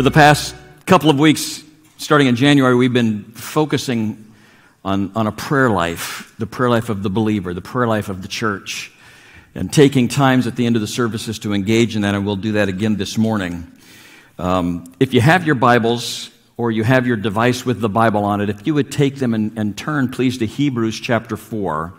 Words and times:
For 0.00 0.04
the 0.04 0.10
past 0.10 0.54
couple 0.86 1.10
of 1.10 1.18
weeks, 1.18 1.62
starting 1.98 2.26
in 2.26 2.34
January, 2.34 2.74
we've 2.74 2.90
been 2.90 3.22
focusing 3.32 4.32
on, 4.82 5.12
on 5.14 5.26
a 5.26 5.32
prayer 5.32 5.68
life, 5.68 6.34
the 6.38 6.46
prayer 6.46 6.70
life 6.70 6.88
of 6.88 7.02
the 7.02 7.10
believer, 7.10 7.52
the 7.52 7.60
prayer 7.60 7.86
life 7.86 8.08
of 8.08 8.22
the 8.22 8.28
church, 8.28 8.90
and 9.54 9.70
taking 9.70 10.08
times 10.08 10.46
at 10.46 10.56
the 10.56 10.64
end 10.64 10.74
of 10.74 10.80
the 10.80 10.88
services 10.88 11.38
to 11.40 11.52
engage 11.52 11.96
in 11.96 12.00
that, 12.00 12.14
and 12.14 12.24
we'll 12.24 12.36
do 12.36 12.52
that 12.52 12.70
again 12.70 12.96
this 12.96 13.18
morning. 13.18 13.70
Um, 14.38 14.90
if 15.00 15.12
you 15.12 15.20
have 15.20 15.44
your 15.44 15.54
Bibles 15.54 16.30
or 16.56 16.70
you 16.70 16.82
have 16.82 17.06
your 17.06 17.18
device 17.18 17.66
with 17.66 17.82
the 17.82 17.90
Bible 17.90 18.24
on 18.24 18.40
it, 18.40 18.48
if 18.48 18.66
you 18.66 18.72
would 18.72 18.90
take 18.90 19.16
them 19.16 19.34
and, 19.34 19.58
and 19.58 19.76
turn, 19.76 20.10
please, 20.10 20.38
to 20.38 20.46
Hebrews 20.46 20.98
chapter 20.98 21.36
4. 21.36 21.92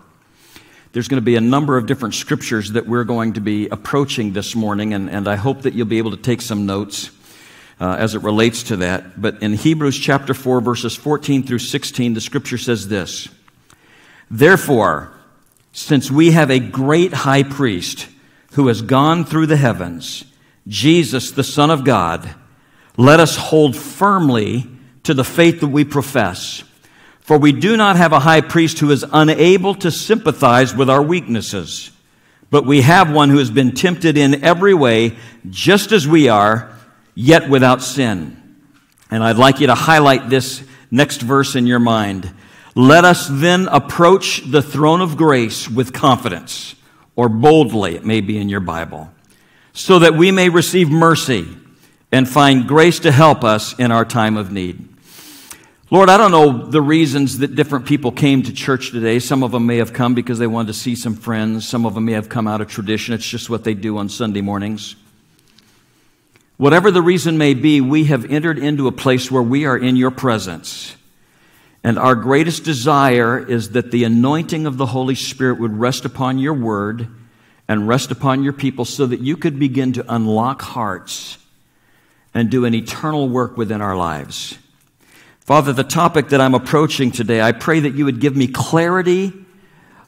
There's 0.94 1.08
going 1.08 1.22
to 1.22 1.26
be 1.26 1.36
a 1.36 1.42
number 1.42 1.78
of 1.78 1.86
different 1.86 2.16
scriptures 2.16 2.72
that 2.72 2.88
we're 2.88 3.04
going 3.04 3.34
to 3.34 3.42
be 3.42 3.70
approaching 3.70 4.34
this 4.34 4.56
morning, 4.56 4.96
and, 4.96 5.08
and 5.08 5.28
I 5.28 5.36
hope 5.36 5.62
that 5.62 5.76
you'll 5.76 5.86
be 5.86 6.00
able 6.00 6.12
to 6.12 6.18
take 6.18 6.42
some 6.42 6.66
notes 6.66 7.12
uh, 7.82 7.96
as 7.98 8.14
it 8.14 8.22
relates 8.22 8.62
to 8.64 8.78
that. 8.78 9.20
But 9.20 9.42
in 9.42 9.54
Hebrews 9.54 9.98
chapter 9.98 10.36
4, 10.36 10.62
verses 10.62 10.96
14 10.96 11.42
through 11.42 11.60
16, 11.60 12.14
the 12.14 12.22
scripture 12.22 12.60
says 12.60 12.88
this 12.88 13.28
Therefore, 14.30 15.12
since 15.74 16.12
we 16.12 16.32
have 16.32 16.52
a 16.52 16.60
great 16.60 17.12
high 17.12 17.44
priest 17.44 18.08
who 18.54 18.68
has 18.68 18.84
gone 18.84 19.26
through 19.26 19.48
the 19.48 19.58
heavens, 19.58 20.26
Jesus, 20.68 21.32
the 21.32 21.44
Son 21.44 21.72
of 21.72 21.84
God, 21.84 22.36
let 22.98 23.20
us 23.20 23.36
hold 23.36 23.76
firmly 23.76 24.68
to 25.04 25.16
the 25.16 25.24
faith 25.24 25.62
that 25.62 25.70
we 25.70 25.84
profess. 25.84 26.64
For 27.22 27.38
we 27.38 27.52
do 27.52 27.78
not 27.78 27.96
have 27.96 28.14
a 28.14 28.20
high 28.20 28.42
priest 28.42 28.78
who 28.80 28.92
is 28.92 29.06
unable 29.12 29.74
to 29.76 29.90
sympathize 29.90 30.76
with 30.76 30.90
our 30.90 31.02
weaknesses, 31.02 31.90
but 32.52 32.66
we 32.66 32.82
have 32.82 33.12
one 33.12 33.30
who 33.30 33.38
has 33.40 33.50
been 33.50 33.72
tempted 33.72 34.18
in 34.18 34.44
every 34.44 34.74
way, 34.74 35.16
just 35.50 35.92
as 35.92 36.08
we 36.08 36.28
are 36.28 36.76
yet 37.22 37.50
without 37.50 37.82
sin. 37.82 38.38
And 39.12 39.24
I'd 39.24 39.38
like 39.38 39.60
you 39.60 39.68
to 39.68 39.76
highlight 39.76 40.30
this 40.30 40.64
next 40.90 41.22
verse 41.22 41.56
in 41.56 41.68
your 41.68 41.80
mind. 41.80 42.34
Let 42.74 43.06
us 43.06 43.28
then 43.30 43.68
approach 43.68 44.42
the 44.50 44.62
throne 44.62 45.02
of 45.02 45.18
grace 45.18 45.70
with 45.70 45.94
confidence, 45.94 46.76
or 47.16 47.30
boldly, 47.30 47.96
it 47.96 48.06
may 48.06 48.22
be 48.22 48.38
in 48.38 48.50
your 48.50 48.60
Bible, 48.60 49.12
so 49.74 50.00
that 50.00 50.16
we 50.16 50.32
may 50.32 50.50
receive 50.50 50.90
mercy 50.90 51.48
and 52.12 52.28
find 52.28 52.68
grace 52.68 53.00
to 53.00 53.12
help 53.12 53.44
us 53.44 53.78
in 53.78 53.92
our 53.92 54.06
time 54.06 54.38
of 54.38 54.52
need. 54.52 54.88
Lord, 55.92 56.10
I 56.10 56.16
don't 56.16 56.32
know 56.32 56.70
the 56.70 56.82
reasons 56.82 57.40
that 57.40 57.56
different 57.56 57.86
people 57.86 58.14
came 58.14 58.42
to 58.44 58.54
church 58.54 58.92
today. 58.92 59.20
Some 59.20 59.44
of 59.44 59.52
them 59.52 59.66
may 59.66 59.78
have 59.78 59.92
come 59.92 60.16
because 60.16 60.40
they 60.40 60.48
wanted 60.48 60.68
to 60.68 60.74
see 60.74 60.96
some 60.96 61.16
friends. 61.16 61.68
Some 61.68 61.86
of 61.86 61.94
them 61.94 62.06
may 62.06 62.14
have 62.14 62.30
come 62.30 62.48
out 62.48 62.62
of 62.62 62.70
tradition. 62.70 63.14
It's 63.14 63.28
just 63.28 63.50
what 63.50 63.66
they 63.66 63.74
do 63.74 63.98
on 63.98 64.08
Sunday 64.08 64.40
mornings. 64.40 64.96
Whatever 66.62 66.92
the 66.92 67.02
reason 67.02 67.40
may 67.40 67.56
be, 67.56 67.82
we 67.82 68.04
have 68.04 68.32
entered 68.32 68.60
into 68.60 68.88
a 68.88 68.92
place 68.92 69.32
where 69.32 69.42
we 69.42 69.66
are 69.66 69.76
in 69.76 69.96
your 69.96 70.12
presence. 70.12 70.96
And 71.84 71.98
our 71.98 72.14
greatest 72.14 72.64
desire 72.64 73.40
is 73.40 73.72
that 73.72 73.90
the 73.90 74.04
anointing 74.04 74.68
of 74.68 74.78
the 74.78 74.86
Holy 74.86 75.16
Spirit 75.16 75.60
would 75.60 75.76
rest 75.76 76.06
upon 76.06 76.38
your 76.38 76.54
word 76.54 77.08
and 77.68 77.88
rest 77.88 78.12
upon 78.12 78.44
your 78.44 78.54
people 78.54 78.86
so 78.86 79.08
that 79.08 79.22
you 79.22 79.38
could 79.38 79.58
begin 79.58 79.94
to 79.94 80.06
unlock 80.08 80.62
hearts 80.62 81.40
and 82.32 82.52
do 82.52 82.66
an 82.66 82.76
eternal 82.76 83.28
work 83.28 83.58
within 83.58 83.82
our 83.82 83.98
lives. 83.98 84.60
Father, 85.40 85.74
the 85.74 85.84
topic 85.84 86.30
that 86.30 86.42
I'm 86.42 86.54
approaching 86.54 87.10
today, 87.10 87.42
I 87.42 87.54
pray 87.54 87.80
that 87.80 87.96
you 87.96 88.06
would 88.06 88.20
give 88.20 88.36
me 88.36 88.46
clarity 88.46 89.34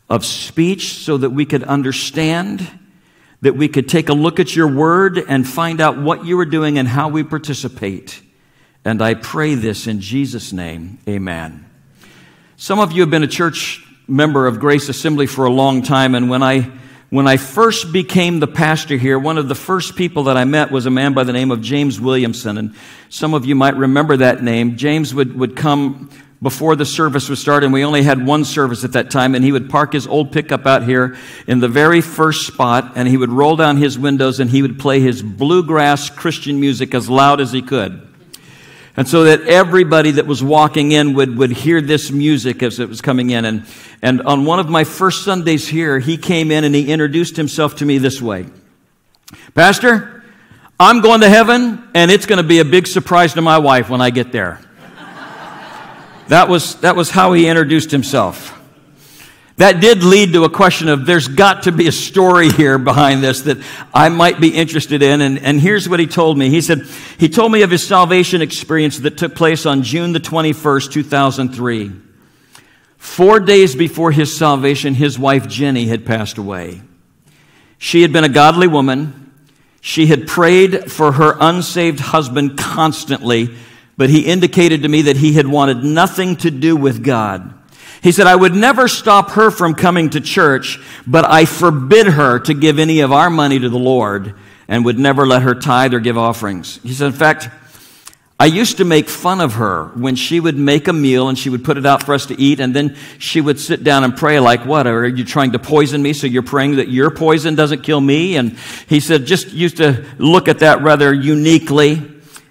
of 0.08 0.24
speech 0.24 1.00
so 1.00 1.18
that 1.18 1.32
we 1.32 1.48
could 1.48 1.64
understand 1.64 2.70
that 3.44 3.58
we 3.58 3.68
could 3.68 3.90
take 3.90 4.08
a 4.08 4.14
look 4.14 4.40
at 4.40 4.56
your 4.56 4.70
word 4.70 5.18
and 5.18 5.46
find 5.46 5.82
out 5.82 5.98
what 5.98 6.26
you 6.26 6.40
are 6.40 6.46
doing 6.46 6.78
and 6.78 6.88
how 6.88 7.10
we 7.10 7.24
participate. 7.24 8.22
And 8.86 9.02
I 9.02 9.16
pray 9.16 9.56
this 9.56 9.86
in 9.86 10.00
Jesus' 10.00 10.54
name. 10.54 10.98
Amen. 11.10 11.70
Some 12.56 12.80
of 12.80 12.94
you 12.94 13.02
have 13.02 13.10
been 13.10 13.24
a 13.24 13.28
church 13.28 13.86
member 14.08 14.48
of 14.48 14.62
Grace 14.62 14.88
Assembly 14.88 15.28
for 15.28 15.44
a 15.44 15.52
long 15.52 15.82
time, 15.82 16.16
and 16.16 16.30
when 16.30 16.42
I 16.42 16.72
when 17.10 17.28
I 17.28 17.36
first 17.38 17.92
became 17.92 18.40
the 18.40 18.48
pastor 18.48 18.96
here, 18.96 19.20
one 19.20 19.38
of 19.38 19.48
the 19.48 19.56
first 19.56 19.98
people 19.98 20.24
that 20.24 20.38
I 20.38 20.46
met 20.46 20.72
was 20.72 20.86
a 20.86 20.90
man 20.90 21.14
by 21.14 21.26
the 21.26 21.34
name 21.34 21.52
of 21.52 21.62
James 21.62 22.02
Williamson. 22.02 22.58
And 22.58 22.74
some 23.10 23.36
of 23.36 23.46
you 23.46 23.54
might 23.54 23.76
remember 23.76 24.18
that 24.18 24.42
name. 24.42 24.78
James 24.78 25.14
would, 25.14 25.38
would 25.38 25.56
come 25.56 26.10
before 26.44 26.76
the 26.76 26.86
service 26.86 27.30
was 27.30 27.40
started, 27.40 27.68
and 27.68 27.74
we 27.74 27.86
only 27.86 28.04
had 28.04 28.24
one 28.24 28.44
service 28.44 28.84
at 28.84 28.92
that 28.92 29.10
time, 29.10 29.34
and 29.34 29.44
he 29.46 29.52
would 29.54 29.70
park 29.70 29.94
his 29.94 30.06
old 30.06 30.34
pickup 30.34 30.68
out 30.68 30.84
here 30.84 31.18
in 31.48 31.62
the 31.62 31.70
very 31.70 32.02
first 32.02 32.46
spot, 32.46 32.92
and 32.96 33.08
he 33.08 33.16
would 33.16 33.32
roll 33.32 33.56
down 33.56 33.78
his 33.78 33.98
windows 33.98 34.42
and 34.42 34.50
he 34.50 34.62
would 34.62 34.78
play 34.78 35.00
his 35.00 35.24
bluegrass 35.24 36.10
Christian 36.10 36.60
music 36.60 36.94
as 36.94 37.10
loud 37.10 37.40
as 37.40 37.54
he 37.54 37.62
could. 37.62 38.06
And 38.96 39.08
so 39.08 39.24
that 39.24 39.42
everybody 39.48 40.12
that 40.12 40.28
was 40.28 40.44
walking 40.44 40.92
in 40.92 41.14
would, 41.14 41.36
would 41.38 41.52
hear 41.52 41.82
this 41.82 42.12
music 42.12 42.62
as 42.62 42.80
it 42.80 42.90
was 42.90 43.02
coming 43.02 43.32
in. 43.32 43.46
And, 43.46 43.66
and 44.04 44.22
on 44.22 44.46
one 44.46 44.60
of 44.60 44.70
my 44.70 44.84
first 44.84 45.24
Sundays 45.24 45.68
here, 45.68 45.98
he 45.98 46.18
came 46.18 46.52
in 46.52 46.64
and 46.64 46.76
he 46.76 46.92
introduced 46.92 47.36
himself 47.38 47.78
to 47.78 47.86
me 47.86 47.98
this 47.98 48.22
way 48.22 48.46
Pastor, 49.56 50.24
I'm 50.80 51.00
going 51.00 51.22
to 51.22 51.30
heaven, 51.30 51.88
and 51.96 52.12
it's 52.12 52.26
going 52.26 52.38
to 52.42 52.48
be 52.48 52.60
a 52.60 52.66
big 52.66 52.86
surprise 52.86 53.34
to 53.36 53.42
my 53.42 53.58
wife 53.60 53.90
when 53.90 54.02
I 54.02 54.10
get 54.10 54.32
there. 54.32 54.60
That 56.28 56.50
was, 56.50 56.76
that 56.82 56.96
was 56.96 57.10
how 57.10 57.34
he 57.34 57.48
introduced 57.48 57.92
himself. 57.92 58.60
That 59.58 59.82
did 59.82 60.04
lead 60.04 60.34
to 60.34 60.46
a 60.46 60.50
question 60.50 60.90
of 60.90 61.06
there's 61.06 61.28
got 61.28 61.64
to 61.64 61.72
be 61.72 61.88
a 61.88 61.92
story 61.92 62.50
here 62.50 62.80
behind 62.80 63.24
this 63.24 63.42
that 63.42 63.60
I 63.94 64.10
might 64.10 64.42
be 64.42 64.50
interested 64.50 65.04
in. 65.04 65.22
And, 65.22 65.38
and 65.38 65.62
here's 65.62 65.88
what 65.88 66.00
he 66.00 66.08
told 66.08 66.38
me. 66.38 66.50
He 66.50 66.62
said, 66.62 66.88
he 67.20 67.30
told 67.30 67.52
me 67.52 67.62
of 67.62 67.70
his 67.70 67.86
salvation 67.86 68.42
experience 68.42 69.00
that 69.00 69.18
took 69.18 69.36
place 69.36 69.68
on 69.68 69.84
June 69.84 70.12
the 70.12 70.20
21st, 70.20 70.92
2003. 70.92 71.92
Four 72.98 73.40
days 73.42 73.76
before 73.76 74.12
his 74.12 74.36
salvation, 74.36 74.96
his 74.96 75.20
wife 75.20 75.48
Jenny 75.48 75.86
had 75.86 76.06
passed 76.06 76.40
away. 76.40 76.82
She 77.78 78.02
had 78.02 78.12
been 78.12 78.24
a 78.24 78.30
godly 78.30 78.68
woman. 78.68 79.32
She 79.82 80.08
had 80.08 80.26
prayed 80.26 80.92
for 80.92 81.12
her 81.12 81.36
unsaved 81.40 82.00
husband 82.00 82.58
constantly 82.58 83.56
but 83.98 84.10
he 84.10 84.26
indicated 84.26 84.82
to 84.84 84.90
me 84.90 85.04
that 85.04 85.18
he 85.18 85.34
had 85.34 85.48
wanted 85.48 85.84
nothing 85.84 86.36
to 86.38 86.52
do 86.52 86.76
with 86.76 87.04
God. 87.04 87.54
He 88.02 88.12
said, 88.12 88.28
I 88.28 88.36
would 88.36 88.54
never 88.54 88.88
stop 88.88 89.32
her 89.32 89.50
from 89.50 89.76
coming 89.76 90.10
to 90.10 90.20
church, 90.20 90.80
but 91.08 91.26
I 91.26 91.46
forbid 91.46 92.08
her 92.08 92.40
to 92.40 92.54
give 92.54 92.78
any 92.78 93.00
of 93.00 93.14
our 93.14 93.30
money 93.30 93.60
to 93.60 93.70
the 93.70 93.80
Lord 93.80 94.36
and 94.68 94.84
would 94.84 95.00
never 95.00 95.26
let 95.26 95.44
her 95.44 95.56
tithe 95.56 95.94
or 95.94 96.00
give 96.00 96.18
offerings. 96.18 96.82
He 96.84 96.94
said, 96.94 97.08
in 97.08 97.14
fact, 97.14 97.50
I 98.40 98.48
used 98.48 98.78
to 98.78 98.84
make 98.84 99.08
fun 99.08 99.40
of 99.40 99.54
her 99.54 99.86
when 99.94 100.16
she 100.16 100.40
would 100.42 100.58
make 100.58 100.90
a 100.90 100.94
meal 100.94 101.30
and 101.30 101.40
she 101.40 101.50
would 101.50 101.64
put 101.64 101.78
it 101.78 101.86
out 101.86 102.04
for 102.04 102.14
us 102.14 102.26
to 102.26 102.38
eat, 102.38 102.60
and 102.60 102.76
then 102.76 102.98
she 103.20 103.40
would 103.40 103.58
sit 103.58 103.86
down 103.86 104.04
and 104.04 104.18
pray, 104.18 104.40
like, 104.40 104.66
What? 104.66 104.86
Are 104.86 105.08
you 105.08 105.24
trying 105.24 105.54
to 105.54 105.60
poison 105.60 106.02
me? 106.02 106.12
So 106.12 106.28
you're 106.28 106.42
praying 106.42 106.76
that 106.78 106.90
your 106.90 107.10
poison 107.10 107.56
doesn't 107.56 107.84
kill 107.84 108.02
me? 108.02 108.36
And 108.36 108.58
he 108.88 109.00
said, 109.00 109.26
just 109.26 109.54
used 109.54 109.78
to 109.78 110.06
look 110.18 110.50
at 110.50 110.60
that 110.60 110.82
rather 110.82 111.14
uniquely 111.14 112.02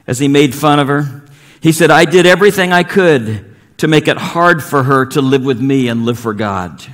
as 0.07 0.19
he 0.19 0.29
made 0.29 0.55
fun 0.55 0.79
of 0.79 0.89
her. 0.89 1.22
He 1.63 1.71
said, 1.71 1.93
I 1.93 2.05
did 2.05 2.27
everything 2.27 2.73
I 2.73 2.83
could 2.83 3.55
to 3.79 3.89
make 3.89 4.09
it 4.09 4.17
hard 4.17 4.63
for 4.63 4.83
her 4.83 5.07
to 5.07 5.23
live 5.23 5.45
with 5.45 5.61
me 5.61 5.87
and 5.87 6.05
live 6.05 6.19
for 6.19 6.35
God. 6.35 6.85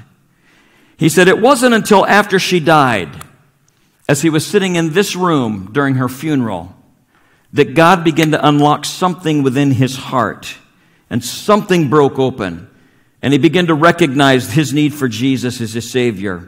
He 0.98 1.08
said, 1.08 1.26
It 1.26 1.40
wasn't 1.40 1.74
until 1.74 2.06
after 2.06 2.38
she 2.38 2.60
died, 2.60 3.08
as 4.06 4.20
he 4.20 4.28
was 4.28 4.46
sitting 4.46 4.76
in 4.76 4.92
this 4.92 5.16
room 5.16 5.70
during 5.72 5.94
her 5.94 6.08
funeral, 6.08 6.74
that 7.54 7.74
God 7.74 8.04
began 8.04 8.32
to 8.32 8.46
unlock 8.46 8.84
something 8.84 9.42
within 9.42 9.70
his 9.70 9.96
heart 9.96 10.54
and 11.08 11.24
something 11.24 11.88
broke 11.88 12.18
open. 12.18 12.68
And 13.22 13.32
he 13.32 13.38
began 13.38 13.68
to 13.68 13.74
recognize 13.74 14.52
his 14.52 14.74
need 14.74 14.92
for 14.92 15.08
Jesus 15.08 15.62
as 15.62 15.72
his 15.72 15.90
Savior. 15.90 16.46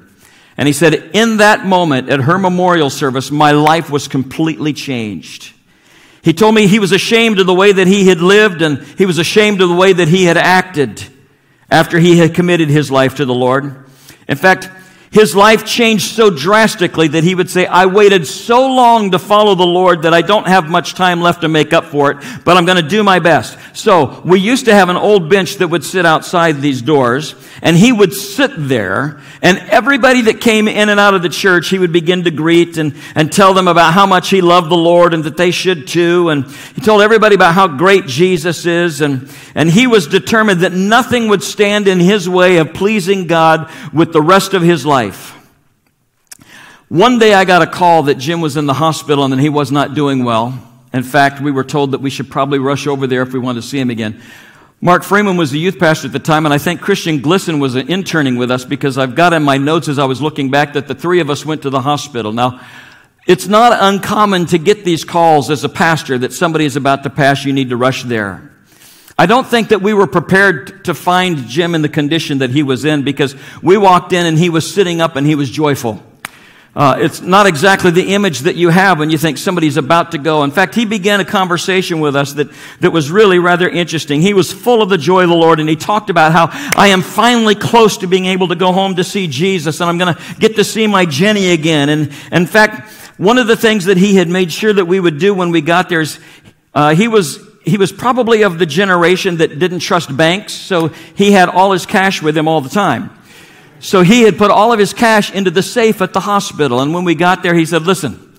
And 0.59 0.67
he 0.67 0.75
said, 0.75 1.11
In 1.15 1.39
that 1.39 1.65
moment 1.65 2.11
at 2.11 2.21
her 2.21 2.39
memorial 2.39 2.91
service, 2.91 3.31
my 3.31 3.53
life 3.53 3.89
was 3.89 4.09
completely 4.09 4.75
changed. 4.75 5.55
He 6.22 6.32
told 6.32 6.55
me 6.55 6.67
he 6.67 6.78
was 6.78 6.93
ashamed 6.93 7.38
of 7.38 7.46
the 7.46 7.55
way 7.55 7.72
that 7.72 7.87
he 7.87 8.06
had 8.06 8.20
lived 8.20 8.62
and 8.62 8.78
he 8.99 9.06
was 9.06 9.19
ashamed 9.19 9.61
of 9.62 9.69
the 9.69 9.75
way 9.75 9.93
that 9.93 10.08
he 10.08 10.25
had 10.25 10.37
acted 10.37 11.02
after 11.70 11.99
he 11.99 12.19
had 12.19 12.34
committed 12.34 12.69
his 12.69 12.90
life 12.90 13.14
to 13.17 13.25
the 13.25 13.34
Lord. 13.34 13.87
In 14.28 14.37
fact, 14.37 14.70
his 15.11 15.35
life 15.35 15.67
changed 15.67 16.15
so 16.15 16.31
drastically 16.31 17.09
that 17.09 17.25
he 17.25 17.35
would 17.35 17.51
say, 17.51 17.67
I 17.67 17.87
waited 17.87 18.29
so 18.29 18.73
long 18.73 19.11
to 19.11 19.19
follow 19.19 19.57
the 19.57 19.67
Lord 19.67 20.03
that 20.03 20.15
I 20.15 20.23
don't 20.23 20.47
have 20.47 20.71
much 20.71 20.95
time 20.95 21.21
left 21.21 21.41
to 21.41 21.49
make 21.49 21.73
up 21.73 21.87
for 21.87 22.12
it, 22.12 22.19
but 22.45 22.57
I'm 22.57 22.65
going 22.65 22.81
to 22.81 22.89
do 22.89 23.03
my 23.03 23.19
best. 23.19 23.59
So 23.73 24.23
we 24.25 24.39
used 24.39 24.67
to 24.67 24.73
have 24.73 24.89
an 24.89 24.97
old 24.97 25.29
bench 25.29 25.57
that 25.57 25.67
would 25.67 25.83
sit 25.83 26.07
outside 26.07 26.61
these 26.61 26.81
doors, 26.81 27.35
and 27.61 27.77
he 27.77 27.91
would 27.91 28.12
sit 28.12 28.53
there, 28.57 29.21
and 29.43 29.59
everybody 29.59 30.23
that 30.23 30.41
came 30.41 30.69
in 30.69 30.89
and 30.89 31.01
out 31.01 31.15
of 31.15 31.23
the 31.23 31.29
church, 31.29 31.71
he 31.71 31.81
would 31.81 31.93
begin 31.93 32.23
to 32.23 32.31
greet 32.31 32.77
and, 32.77 32.95
and 33.17 33.33
tell 33.33 33.53
them 33.53 33.67
about 33.67 33.93
how 33.93 34.06
much 34.06 34.31
he 34.31 34.41
loved 34.41 34.71
the 34.71 34.77
Lord 34.77 35.13
and 35.13 35.25
that 35.25 35.37
they 35.37 35.51
should 35.51 35.89
too. 35.89 36.29
And 36.29 36.47
he 36.47 36.83
told 36.83 37.03
everybody 37.03 37.35
about 37.35 37.55
how 37.55 37.67
great 37.67 38.06
Jesus 38.06 38.65
is, 38.65 39.01
and, 39.01 39.29
and 39.56 39.69
he 39.69 39.89
was 39.89 40.06
determined 40.06 40.61
that 40.61 40.73
nothing 40.73 41.27
would 41.27 41.43
stand 41.43 41.89
in 41.89 41.99
his 41.99 42.29
way 42.29 42.59
of 42.59 42.75
pleasing 42.75 43.27
God 43.27 43.69
with 43.93 44.13
the 44.13 44.23
rest 44.23 44.55
of 44.55 44.63
his 44.63 44.87
life 44.87 45.00
life. 45.05 45.35
One 46.91 47.19
day 47.19 47.32
I 47.32 47.47
got 47.47 47.62
a 47.62 47.67
call 47.67 48.02
that 48.02 48.17
Jim 48.17 48.43
was 48.43 48.58
in 48.58 48.67
the 48.67 48.75
hospital 48.75 49.25
and 49.25 49.32
that 49.32 49.41
he 49.41 49.49
was 49.49 49.73
not 49.73 49.94
doing 49.94 50.25
well. 50.25 50.52
In 50.93 51.05
fact, 51.05 51.41
we 51.41 51.50
were 51.50 51.64
told 51.64 51.93
that 51.93 52.02
we 52.02 52.11
should 52.11 52.31
probably 52.31 52.58
rush 52.58 52.87
over 52.87 53.06
there 53.06 53.23
if 53.23 53.32
we 53.32 53.38
wanted 53.38 53.62
to 53.62 53.67
see 53.67 53.79
him 53.79 53.88
again. 53.88 54.20
Mark 54.82 55.02
Freeman 55.02 55.38
was 55.38 55.52
the 55.52 55.58
youth 55.58 55.79
pastor 55.79 56.08
at 56.08 56.12
the 56.12 56.19
time, 56.19 56.44
and 56.44 56.52
I 56.52 56.58
think 56.58 56.82
Christian 56.82 57.20
Glisson 57.20 57.61
was 57.61 57.76
interning 57.76 58.37
with 58.37 58.50
us 58.50 58.67
because 58.67 58.99
I've 58.99 59.14
got 59.14 59.32
in 59.32 59.43
my 59.43 59.56
notes 59.56 59.88
as 59.88 59.99
I 59.99 60.05
was 60.05 60.20
looking 60.20 60.50
back 60.50 60.75
that 60.75 60.87
the 60.87 60.94
three 60.94 61.20
of 61.20 61.31
us 61.31 61.46
went 61.46 61.62
to 61.62 61.70
the 61.70 61.81
hospital. 61.81 62.32
Now, 62.32 62.61
it's 63.26 63.46
not 63.46 63.73
uncommon 63.81 64.46
to 64.46 64.58
get 64.58 64.85
these 64.85 65.05
calls 65.05 65.49
as 65.49 65.64
a 65.64 65.70
pastor 65.70 66.19
that 66.19 66.35
somebody 66.35 66.67
is 66.67 66.76
about 66.76 67.05
to 67.05 67.11
pass, 67.11 67.46
you 67.46 67.55
need 67.55 67.70
to 67.70 67.76
rush 67.79 68.03
there. 68.03 68.50
I 69.20 69.26
don't 69.26 69.46
think 69.46 69.69
that 69.69 69.82
we 69.82 69.93
were 69.93 70.06
prepared 70.06 70.87
to 70.87 70.94
find 70.94 71.46
Jim 71.46 71.75
in 71.75 71.82
the 71.82 71.90
condition 71.90 72.38
that 72.38 72.49
he 72.49 72.62
was 72.62 72.87
in 72.87 73.02
because 73.02 73.37
we 73.62 73.76
walked 73.76 74.14
in 74.14 74.25
and 74.25 74.38
he 74.38 74.49
was 74.49 74.72
sitting 74.72 75.02
up 75.02 75.14
and 75.14 75.26
he 75.26 75.34
was 75.34 75.50
joyful. 75.50 76.02
Uh, 76.75 76.96
it's 76.99 77.20
not 77.20 77.46
exactly 77.46 77.90
the 77.90 78.14
image 78.14 78.38
that 78.38 78.56
you 78.56 78.70
have 78.70 78.99
when 78.99 79.11
you 79.11 79.19
think 79.19 79.37
somebody's 79.37 79.76
about 79.76 80.12
to 80.12 80.17
go. 80.17 80.43
In 80.43 80.50
fact, 80.50 80.75
he 80.75 80.87
began 80.87 81.20
a 81.20 81.26
conversation 81.26 82.00
with 82.00 82.17
us 82.17 82.32
that, 82.32 82.49
that 82.81 82.93
was 82.93 83.11
really 83.11 83.38
rather 83.38 83.69
interesting. 83.69 84.22
He 84.22 84.32
was 84.32 84.55
full 84.55 84.81
of 84.81 84.88
the 84.88 84.96
joy 84.96 85.25
of 85.25 85.28
the 85.28 85.37
Lord 85.37 85.61
and 85.61 85.69
he 85.69 85.76
talked 85.76 86.08
about 86.08 86.32
how 86.32 86.49
I 86.75 86.87
am 86.87 87.02
finally 87.02 87.55
close 87.55 87.99
to 87.99 88.06
being 88.06 88.25
able 88.25 88.49
to 88.49 88.56
go 88.56 88.72
home 88.72 88.96
to 88.96 89.05
see 89.05 89.26
Jesus 89.26 89.82
and 89.82 89.90
I'm 89.90 89.99
going 89.99 90.14
to 90.14 90.34
get 90.37 90.56
to 90.56 90.64
see 90.64 90.87
my 90.87 91.05
Jenny 91.05 91.50
again. 91.50 91.90
And 91.90 92.11
in 92.32 92.46
fact, 92.46 92.90
one 93.19 93.37
of 93.37 93.49
the 93.49 93.56
things 93.56 93.84
that 93.84 93.99
he 93.99 94.14
had 94.14 94.31
made 94.31 94.50
sure 94.50 94.72
that 94.72 94.87
we 94.87 94.99
would 94.99 95.19
do 95.19 95.34
when 95.34 95.50
we 95.50 95.61
got 95.61 95.90
there 95.90 96.00
is 96.00 96.19
uh, 96.72 96.94
he 96.94 97.06
was 97.06 97.50
he 97.70 97.78
was 97.78 97.93
probably 97.93 98.43
of 98.43 98.58
the 98.58 98.67
generation 98.67 99.38
that 99.38 99.58
didn't 99.58 99.78
trust 99.78 100.14
banks, 100.14 100.52
so 100.52 100.88
he 100.88 101.32
had 101.32 101.49
all 101.49 101.72
his 101.72 101.87
cash 101.87 102.20
with 102.20 102.37
him 102.37 102.49
all 102.49 102.61
the 102.61 102.69
time. 102.69 103.11
So 103.78 104.02
he 104.02 104.22
had 104.22 104.37
put 104.37 104.50
all 104.50 104.72
of 104.72 104.78
his 104.78 104.93
cash 104.93 105.32
into 105.32 105.50
the 105.50 105.62
safe 105.62 106.02
at 106.02 106.12
the 106.12 106.20
hospital. 106.20 106.81
And 106.81 106.93
when 106.93 107.05
we 107.05 107.14
got 107.14 107.43
there, 107.43 107.55
he 107.55 107.64
said, 107.64 107.82
Listen, 107.82 108.38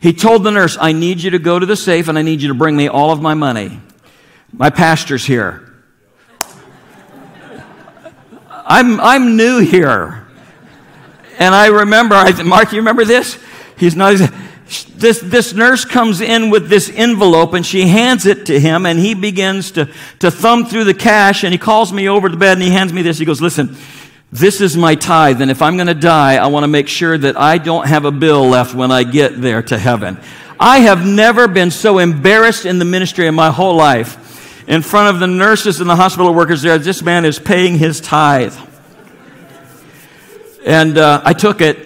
he 0.00 0.12
told 0.12 0.44
the 0.44 0.50
nurse, 0.50 0.76
I 0.80 0.92
need 0.92 1.20
you 1.20 1.30
to 1.30 1.38
go 1.38 1.58
to 1.58 1.66
the 1.66 1.74
safe 1.74 2.06
and 2.06 2.16
I 2.16 2.22
need 2.22 2.42
you 2.42 2.48
to 2.48 2.54
bring 2.54 2.76
me 2.76 2.86
all 2.86 3.10
of 3.10 3.20
my 3.20 3.34
money. 3.34 3.80
My 4.52 4.70
pastor's 4.70 5.24
here. 5.24 5.62
I'm, 8.50 9.00
I'm 9.00 9.36
new 9.36 9.58
here. 9.58 10.26
And 11.38 11.54
I 11.54 11.66
remember, 11.66 12.14
I, 12.14 12.42
Mark, 12.42 12.72
you 12.72 12.78
remember 12.78 13.04
this? 13.04 13.38
He's 13.76 13.96
not, 13.96 14.16
this, 14.96 15.20
this 15.20 15.52
nurse 15.52 15.84
comes 15.84 16.20
in 16.20 16.50
with 16.50 16.68
this 16.68 16.90
envelope 16.90 17.54
and 17.54 17.64
she 17.64 17.86
hands 17.86 18.26
it 18.26 18.46
to 18.46 18.58
him 18.58 18.84
and 18.84 18.98
he 18.98 19.14
begins 19.14 19.70
to, 19.72 19.88
to 20.18 20.30
thumb 20.30 20.66
through 20.66 20.84
the 20.84 20.94
cash 20.94 21.44
and 21.44 21.52
he 21.52 21.58
calls 21.58 21.92
me 21.92 22.08
over 22.08 22.28
to 22.28 22.36
bed 22.36 22.54
and 22.54 22.62
he 22.62 22.70
hands 22.70 22.92
me 22.92 23.02
this. 23.02 23.18
He 23.18 23.24
goes, 23.24 23.40
listen, 23.40 23.76
this 24.32 24.60
is 24.60 24.76
my 24.76 24.96
tithe, 24.96 25.40
and 25.40 25.52
if 25.52 25.62
I'm 25.62 25.76
going 25.76 25.86
to 25.86 25.94
die, 25.94 26.36
I 26.36 26.48
want 26.48 26.64
to 26.64 26.68
make 26.68 26.88
sure 26.88 27.16
that 27.16 27.36
I 27.36 27.58
don't 27.58 27.86
have 27.86 28.04
a 28.04 28.10
bill 28.10 28.48
left 28.48 28.74
when 28.74 28.90
I 28.90 29.04
get 29.04 29.40
there 29.40 29.62
to 29.62 29.78
heaven. 29.78 30.18
I 30.58 30.80
have 30.80 31.06
never 31.06 31.46
been 31.46 31.70
so 31.70 31.98
embarrassed 31.98 32.66
in 32.66 32.78
the 32.78 32.84
ministry 32.84 33.28
in 33.28 33.34
my 33.34 33.50
whole 33.50 33.76
life. 33.76 34.22
In 34.68 34.82
front 34.82 35.14
of 35.14 35.20
the 35.20 35.28
nurses 35.28 35.80
and 35.80 35.88
the 35.88 35.94
hospital 35.94 36.34
workers 36.34 36.62
there, 36.62 36.76
this 36.76 37.02
man 37.02 37.24
is 37.24 37.38
paying 37.38 37.78
his 37.78 38.00
tithe. 38.00 38.56
And 40.64 40.98
uh, 40.98 41.22
I 41.24 41.32
took 41.32 41.60
it. 41.60 41.78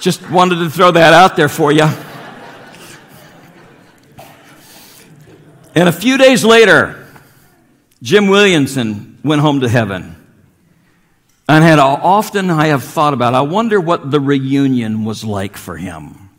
Just 0.00 0.28
wanted 0.30 0.56
to 0.56 0.70
throw 0.70 0.92
that 0.92 1.12
out 1.12 1.36
there 1.36 1.48
for 1.48 1.72
you. 1.72 1.88
And 5.74 5.88
a 5.88 5.92
few 5.92 6.18
days 6.18 6.44
later, 6.44 7.06
Jim 8.02 8.28
Williamson 8.28 9.18
went 9.24 9.40
home 9.40 9.60
to 9.60 9.68
heaven. 9.68 10.14
And 11.48 11.64
had 11.64 11.78
often 11.78 12.50
I 12.50 12.66
have 12.66 12.84
thought 12.84 13.14
about, 13.14 13.34
I 13.34 13.40
wonder 13.40 13.80
what 13.80 14.10
the 14.10 14.20
reunion 14.20 15.04
was 15.04 15.24
like 15.24 15.56
for 15.56 15.76
him. 15.76 16.30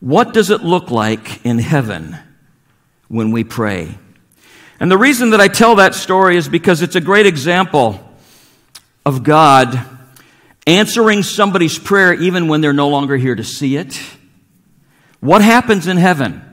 What 0.00 0.32
does 0.32 0.50
it 0.50 0.62
look 0.62 0.90
like 0.90 1.44
in 1.44 1.58
heaven 1.58 2.16
when 3.08 3.30
we 3.30 3.44
pray? 3.44 3.98
And 4.80 4.90
the 4.90 4.98
reason 4.98 5.30
that 5.30 5.40
I 5.40 5.48
tell 5.48 5.76
that 5.76 5.94
story 5.94 6.36
is 6.36 6.48
because 6.48 6.82
it's 6.82 6.96
a 6.96 7.00
great 7.00 7.26
example 7.26 8.00
of 9.04 9.22
God 9.22 9.97
answering 10.68 11.24
somebody's 11.24 11.78
prayer 11.78 12.14
even 12.14 12.46
when 12.46 12.60
they're 12.60 12.72
no 12.72 12.88
longer 12.88 13.16
here 13.16 13.34
to 13.34 13.44
see 13.44 13.76
it. 13.76 14.00
What 15.18 15.42
happens 15.42 15.88
in 15.88 15.96
heaven? 15.96 16.44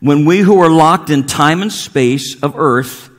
when 0.00 0.24
we 0.24 0.38
who 0.38 0.60
are 0.60 0.70
locked 0.70 1.10
in 1.10 1.26
time 1.26 1.62
and 1.62 1.72
space 1.72 2.42
of 2.42 2.58
earth 2.58 3.10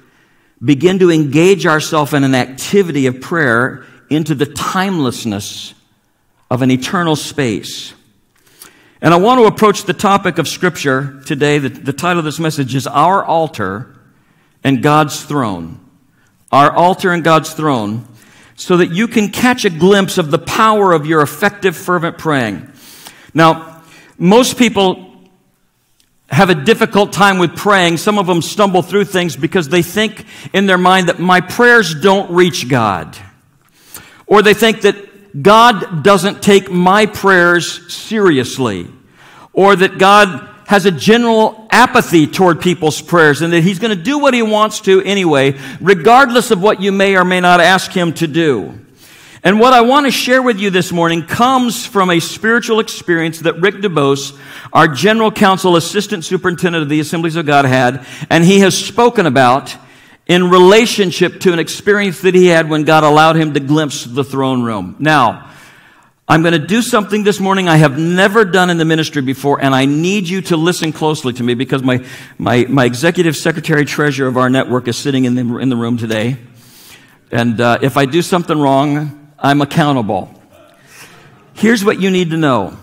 begin 0.63 0.99
to 0.99 1.11
engage 1.11 1.65
ourselves 1.65 2.13
in 2.13 2.23
an 2.23 2.35
activity 2.35 3.05
of 3.05 3.21
prayer 3.21 3.85
into 4.09 4.35
the 4.35 4.45
timelessness 4.45 5.73
of 6.49 6.61
an 6.61 6.69
eternal 6.69 7.15
space. 7.15 7.93
And 9.01 9.13
I 9.13 9.17
want 9.17 9.39
to 9.39 9.45
approach 9.45 9.83
the 9.83 9.93
topic 9.93 10.37
of 10.37 10.47
Scripture 10.47 11.21
today. 11.25 11.59
The, 11.59 11.69
the 11.69 11.93
title 11.93 12.19
of 12.19 12.25
this 12.25 12.39
message 12.39 12.75
is 12.75 12.85
Our 12.85 13.23
Altar 13.23 13.95
and 14.63 14.83
God's 14.83 15.23
Throne. 15.23 15.79
Our 16.51 16.71
Altar 16.71 17.11
and 17.11 17.23
God's 17.23 17.53
Throne, 17.53 18.07
so 18.61 18.77
that 18.77 18.91
you 18.91 19.07
can 19.07 19.29
catch 19.29 19.65
a 19.65 19.71
glimpse 19.71 20.19
of 20.19 20.29
the 20.29 20.37
power 20.37 20.93
of 20.93 21.07
your 21.07 21.23
effective, 21.23 21.75
fervent 21.75 22.19
praying. 22.19 22.71
Now, 23.33 23.81
most 24.19 24.55
people 24.55 25.15
have 26.29 26.51
a 26.51 26.55
difficult 26.55 27.11
time 27.11 27.39
with 27.39 27.55
praying. 27.55 27.97
Some 27.97 28.19
of 28.19 28.27
them 28.27 28.43
stumble 28.43 28.83
through 28.83 29.05
things 29.05 29.35
because 29.35 29.69
they 29.69 29.81
think 29.81 30.27
in 30.53 30.67
their 30.67 30.77
mind 30.77 31.09
that 31.09 31.17
my 31.17 31.41
prayers 31.41 31.95
don't 31.95 32.29
reach 32.29 32.69
God. 32.69 33.17
Or 34.27 34.43
they 34.43 34.53
think 34.53 34.81
that 34.81 35.41
God 35.41 36.03
doesn't 36.03 36.43
take 36.43 36.69
my 36.69 37.07
prayers 37.07 37.91
seriously. 37.91 38.85
Or 39.53 39.75
that 39.75 39.97
God 39.97 40.50
has 40.71 40.85
a 40.85 40.91
general 40.91 41.68
apathy 41.69 42.25
toward 42.25 42.62
people's 42.62 43.01
prayers 43.01 43.41
and 43.41 43.51
that 43.51 43.62
He's 43.62 43.77
going 43.77 43.94
to 43.94 44.01
do 44.01 44.19
what 44.19 44.33
He 44.33 44.41
wants 44.41 44.79
to 44.79 45.01
anyway, 45.01 45.59
regardless 45.81 46.50
of 46.50 46.62
what 46.62 46.81
you 46.81 46.94
may 46.94 47.18
or 47.18 47.25
may 47.25 47.41
not 47.41 47.59
ask 47.59 47.91
Him 47.91 48.13
to 48.13 48.25
do. 48.25 48.79
And 49.44 49.59
what 49.59 49.73
I 49.73 49.81
want 49.81 50.06
to 50.06 50.12
share 50.13 50.41
with 50.41 50.62
you 50.62 50.69
this 50.69 50.94
morning 50.94 51.23
comes 51.23 51.85
from 51.85 52.09
a 52.09 52.21
spiritual 52.21 52.79
experience 52.79 53.39
that 53.39 53.59
Rick 53.59 53.75
DuBose, 53.75 54.39
our 54.71 54.88
General 54.88 55.29
Council, 55.29 55.75
assistant 55.75 56.23
superintendent 56.23 56.83
of 56.83 56.88
the 56.88 57.01
Assemblies 57.01 57.35
of 57.35 57.45
God, 57.45 57.65
had, 57.65 58.06
and 58.29 58.45
he 58.45 58.59
has 58.59 58.74
spoken 58.74 59.25
about 59.25 59.75
in 60.25 60.50
relationship 60.50 61.41
to 61.41 61.51
an 61.51 61.59
experience 61.59 62.21
that 62.21 62.33
he 62.33 62.45
had 62.45 62.69
when 62.69 62.86
God 62.86 63.03
allowed 63.03 63.36
him 63.36 63.55
to 63.55 63.60
glimpse 63.60 64.05
the 64.05 64.24
throne 64.24 64.63
room. 64.63 64.95
Now, 65.00 65.50
I'm 66.31 66.43
going 66.43 66.53
to 66.53 66.65
do 66.65 66.81
something 66.81 67.25
this 67.25 67.41
morning 67.41 67.67
I 67.67 67.75
have 67.75 68.00
never 68.00 68.45
done 68.45 68.69
in 68.69 68.77
the 68.77 68.85
ministry 68.85 69.21
before, 69.21 69.61
and 69.61 69.75
I 69.75 69.83
need 69.83 70.29
you 70.29 70.41
to 70.43 70.55
listen 70.55 70.93
closely 70.93 71.33
to 71.33 71.43
me 71.43 71.55
because 71.55 71.83
my, 71.83 72.05
my, 72.38 72.63
my 72.69 72.85
executive 72.85 73.35
secretary 73.35 73.83
treasurer 73.83 74.29
of 74.29 74.38
our 74.38 74.50
network 74.50 74.88
is 74.88 74.95
sitting 74.95 75.25
in 75.25 75.35
the, 75.35 75.57
in 75.57 75.67
the 75.67 75.75
room 75.75 75.97
today. 75.97 76.38
And 77.33 77.59
uh, 77.59 77.79
if 77.81 77.97
I 77.97 78.05
do 78.05 78.21
something 78.21 78.57
wrong, 78.57 79.33
I'm 79.38 79.59
accountable. 79.59 80.33
Here's 81.53 81.83
what 81.83 82.00
you 82.00 82.09
need 82.09 82.29
to 82.29 82.38
know. 82.38 82.77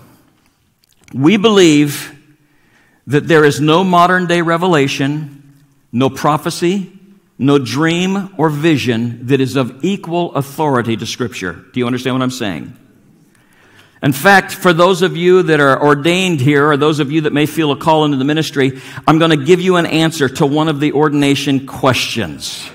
We 1.14 1.38
believe 1.38 2.14
that 3.07 3.28
there 3.28 3.47
is 3.47 3.62
no 3.62 3.83
modern 3.83 4.26
day 4.26 4.43
revelation, 4.43 5.64
no 5.90 6.11
prophecy, 6.11 6.93
no 7.38 7.59
dream 7.59 8.35
or 8.37 8.50
vision 8.50 9.28
that 9.28 9.40
is 9.40 9.57
of 9.57 9.87
equal 9.87 10.35
authority 10.35 10.99
to 10.99 11.07
Scripture. 11.07 11.64
Do 11.73 11.81
you 11.81 11.87
understand 11.87 12.14
what 12.14 12.23
I'm 12.23 12.31
saying? 12.31 12.76
In 14.02 14.12
fact, 14.12 14.52
for 14.52 14.73
those 14.73 15.02
of 15.02 15.17
you 15.17 15.43
that 15.43 15.59
are 15.59 15.83
ordained 15.83 16.40
here, 16.40 16.69
or 16.71 16.76
those 16.76 17.00
of 17.00 17.11
you 17.11 17.23
that 17.23 17.33
may 17.33 17.47
feel 17.47 17.73
a 17.73 17.76
call 17.76 18.05
into 18.05 18.17
the 18.17 18.25
ministry, 18.25 18.81
I'm 19.07 19.19
going 19.19 19.37
to 19.37 19.45
give 19.45 19.61
you 19.61 19.76
an 19.76 19.87
answer 19.87 20.28
to 20.28 20.47
one 20.47 20.69
of 20.69 20.78
the 20.78 20.93
ordination 20.93 21.67
questions. 21.67 22.69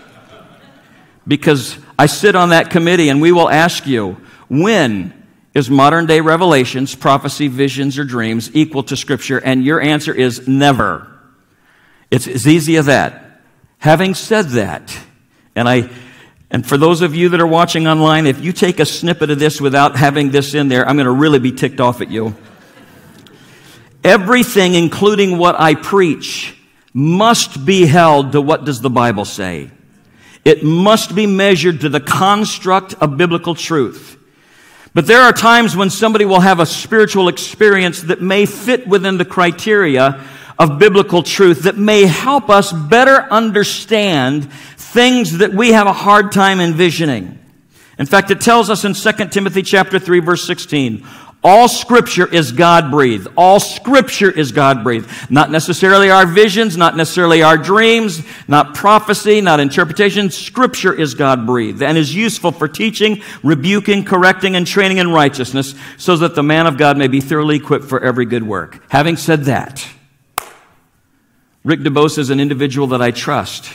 Because 1.26 1.78
I 1.98 2.08
sit 2.08 2.36
on 2.36 2.50
that 2.50 2.70
committee 2.70 3.08
and 3.08 3.22
we 3.22 3.32
will 3.32 3.50
ask 3.50 3.88
you, 3.88 4.18
when 4.50 5.14
is 5.54 5.70
modern 5.70 6.08
day 6.08 6.20
revelations, 6.20 6.94
prophecy, 6.94 7.48
visions, 7.48 7.98
or 7.98 8.04
dreams 8.04 8.54
equal 8.54 8.84
to 8.84 8.98
Scripture? 8.98 9.38
And 9.38 9.64
your 9.64 9.80
answer 9.80 10.14
is 10.14 10.48
never. 10.48 11.08
It's 12.12 12.28
as 12.28 12.48
easy 12.48 12.76
as 12.76 12.88
that. 12.88 13.42
Having 13.78 14.16
said 14.16 14.50
that, 14.50 14.98
and 15.56 15.70
I, 15.70 15.90
and 16.54 16.64
for 16.64 16.78
those 16.78 17.02
of 17.02 17.16
you 17.16 17.30
that 17.30 17.42
are 17.42 17.48
watching 17.48 17.88
online, 17.88 18.28
if 18.28 18.40
you 18.40 18.54
take 18.54 18.80
a 18.80 18.86
snippet 18.86 19.32
of 19.32 19.40
this 19.40 19.60
without 19.60 19.96
having 19.96 20.30
this 20.30 20.54
in 20.54 20.68
there, 20.68 20.88
I'm 20.88 20.96
going 20.96 21.06
to 21.06 21.12
really 21.12 21.40
be 21.40 21.52
ticked 21.52 21.80
off 21.80 22.00
at 22.00 22.12
you. 22.12 22.36
Everything, 24.04 24.76
including 24.76 25.40
what 25.40 25.60
I 25.60 25.74
preach, 25.74 26.56
must 26.94 27.66
be 27.66 27.88
held 27.88 28.34
to 28.34 28.42
what 28.42 28.66
does 28.66 28.82
the 28.82 28.92
Bible 28.92 29.26
say. 29.26 29.72
It 30.46 30.64
must 30.64 31.16
be 31.16 31.26
measured 31.26 31.82
to 31.82 31.90
the 31.90 32.00
construct 32.00 32.94
of 33.02 33.18
biblical 33.18 33.56
truth. 33.56 34.20
But 34.94 35.08
there 35.08 35.22
are 35.22 35.34
times 35.34 35.76
when 35.76 35.90
somebody 35.90 36.26
will 36.26 36.42
have 36.42 36.60
a 36.60 36.68
spiritual 36.68 37.30
experience 37.30 38.04
that 38.04 38.22
may 38.22 38.46
fit 38.46 38.86
within 38.88 39.18
the 39.18 39.26
criteria 39.26 40.24
of 40.60 40.78
biblical 40.78 41.24
truth 41.24 41.64
that 41.64 41.78
may 41.78 42.06
help 42.06 42.50
us 42.50 42.72
better 42.72 43.22
understand 43.32 44.48
things 44.94 45.40
that 45.40 45.52
we 45.52 45.72
have 45.72 45.88
a 45.88 45.94
hard 45.94 46.32
time 46.32 46.60
envisioning. 46.60 47.40
In 47.98 48.06
fact, 48.06 48.32
it 48.32 48.40
tells 48.40 48.70
us 48.70 48.86
in 48.86 48.94
2 48.94 49.30
Timothy 49.30 49.64
chapter 49.64 49.98
3 49.98 50.20
verse 50.20 50.46
16, 50.46 51.06
All 51.44 51.68
scripture 51.68 52.32
is 52.32 52.52
God 52.52 52.92
breathed. 52.92 53.28
All 53.36 53.60
scripture 53.60 54.30
is 54.30 54.52
God 54.52 54.84
breathed. 54.84 55.10
Not 55.32 55.50
necessarily 55.50 56.12
our 56.12 56.28
visions, 56.28 56.78
not 56.78 56.96
necessarily 56.96 57.42
our 57.42 57.58
dreams, 57.58 58.24
not 58.48 58.76
prophecy, 58.76 59.42
not 59.42 59.60
interpretation. 59.60 60.30
Scripture 60.30 60.94
is 60.94 61.16
God 61.16 61.48
breathed 61.48 61.82
and 61.82 61.98
is 61.98 62.14
useful 62.14 62.52
for 62.52 62.68
teaching, 62.68 63.24
rebuking, 63.44 64.06
correcting, 64.06 64.56
and 64.56 64.66
training 64.66 65.00
in 65.00 65.10
righteousness 65.10 65.74
so 65.98 66.16
that 66.18 66.36
the 66.36 66.44
man 66.44 66.68
of 66.68 66.78
God 66.78 67.00
may 67.00 67.08
be 67.08 67.20
thoroughly 67.20 67.58
equipped 67.58 67.86
for 67.86 68.04
every 68.04 68.26
good 68.26 68.44
work. 68.44 68.84
Having 68.90 69.18
said 69.18 69.46
that, 69.46 69.88
Rick 71.64 71.80
DuBose 71.80 72.18
is 72.20 72.30
an 72.30 72.40
individual 72.40 72.88
that 72.88 73.02
I 73.02 73.12
trust. 73.12 73.72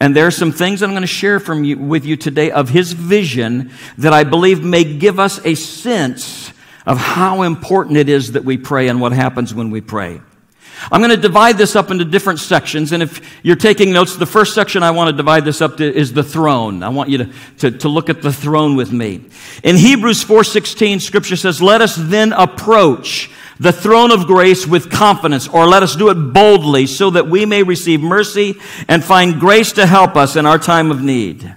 And 0.00 0.16
there 0.16 0.26
are 0.26 0.30
some 0.30 0.50
things 0.50 0.82
I'm 0.82 0.90
going 0.90 1.02
to 1.02 1.06
share 1.06 1.38
from 1.38 1.62
you, 1.62 1.76
with 1.76 2.06
you 2.06 2.16
today 2.16 2.50
of 2.50 2.70
his 2.70 2.92
vision 2.92 3.70
that 3.98 4.14
I 4.14 4.24
believe 4.24 4.64
may 4.64 4.82
give 4.82 5.18
us 5.18 5.44
a 5.44 5.54
sense 5.54 6.52
of 6.86 6.96
how 6.96 7.42
important 7.42 7.98
it 7.98 8.08
is 8.08 8.32
that 8.32 8.44
we 8.44 8.56
pray 8.56 8.88
and 8.88 9.00
what 9.00 9.12
happens 9.12 9.54
when 9.54 9.70
we 9.70 9.82
pray. 9.82 10.20
I'm 10.90 11.00
going 11.00 11.10
to 11.10 11.16
divide 11.16 11.58
this 11.58 11.76
up 11.76 11.90
into 11.90 12.06
different 12.06 12.38
sections. 12.38 12.92
And 12.92 13.02
if 13.02 13.20
you're 13.44 13.56
taking 13.56 13.92
notes, 13.92 14.16
the 14.16 14.24
first 14.24 14.54
section 14.54 14.82
I 14.82 14.92
want 14.92 15.10
to 15.10 15.16
divide 15.16 15.44
this 15.44 15.60
up 15.60 15.76
to 15.76 15.84
is 15.94 16.14
the 16.14 16.22
throne. 16.22 16.82
I 16.82 16.88
want 16.88 17.10
you 17.10 17.18
to, 17.18 17.32
to, 17.58 17.70
to 17.70 17.88
look 17.88 18.08
at 18.08 18.22
the 18.22 18.32
throne 18.32 18.76
with 18.76 18.90
me. 18.90 19.26
In 19.62 19.76
Hebrews 19.76 20.24
4.16, 20.24 21.02
scripture 21.02 21.36
says, 21.36 21.60
let 21.60 21.82
us 21.82 21.96
then 21.96 22.32
approach 22.32 23.30
the 23.60 23.72
throne 23.72 24.10
of 24.10 24.26
grace 24.26 24.66
with 24.66 24.90
confidence, 24.90 25.46
or 25.46 25.66
let 25.66 25.82
us 25.82 25.94
do 25.94 26.08
it 26.08 26.14
boldly 26.14 26.86
so 26.86 27.10
that 27.10 27.28
we 27.28 27.44
may 27.44 27.62
receive 27.62 28.00
mercy 28.00 28.58
and 28.88 29.04
find 29.04 29.38
grace 29.38 29.72
to 29.72 29.86
help 29.86 30.16
us 30.16 30.34
in 30.34 30.46
our 30.46 30.58
time 30.58 30.90
of 30.90 31.02
need. 31.02 31.54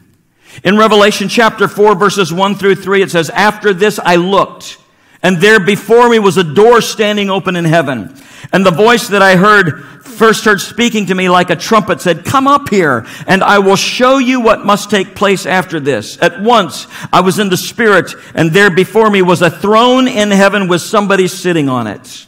In 0.65 0.77
Revelation 0.77 1.29
chapter 1.29 1.67
4 1.67 1.95
verses 1.95 2.31
1 2.33 2.55
through 2.55 2.75
3, 2.75 3.01
it 3.01 3.09
says, 3.09 3.29
After 3.29 3.73
this 3.73 3.99
I 3.99 4.17
looked, 4.17 4.77
and 5.23 5.37
there 5.37 5.61
before 5.61 6.09
me 6.09 6.19
was 6.19 6.35
a 6.35 6.43
door 6.43 6.81
standing 6.81 7.29
open 7.29 7.55
in 7.55 7.63
heaven. 7.63 8.13
And 8.51 8.65
the 8.65 8.71
voice 8.71 9.07
that 9.07 9.21
I 9.21 9.35
heard, 9.35 9.83
first 10.03 10.45
heard 10.45 10.59
speaking 10.61 11.05
to 11.07 11.15
me 11.15 11.29
like 11.29 11.49
a 11.49 11.55
trumpet 11.55 12.01
said, 12.01 12.25
Come 12.25 12.47
up 12.47 12.69
here, 12.69 13.05
and 13.25 13.43
I 13.43 13.59
will 13.59 13.75
show 13.75 14.17
you 14.17 14.41
what 14.41 14.65
must 14.65 14.89
take 14.89 15.15
place 15.15 15.45
after 15.45 15.79
this. 15.79 16.21
At 16.21 16.41
once 16.41 16.87
I 17.11 17.21
was 17.21 17.39
in 17.39 17.49
the 17.49 17.57
Spirit, 17.57 18.13
and 18.35 18.51
there 18.51 18.69
before 18.69 19.09
me 19.09 19.21
was 19.21 19.41
a 19.41 19.49
throne 19.49 20.07
in 20.07 20.31
heaven 20.31 20.67
with 20.67 20.81
somebody 20.81 21.27
sitting 21.27 21.69
on 21.69 21.87
it. 21.87 22.27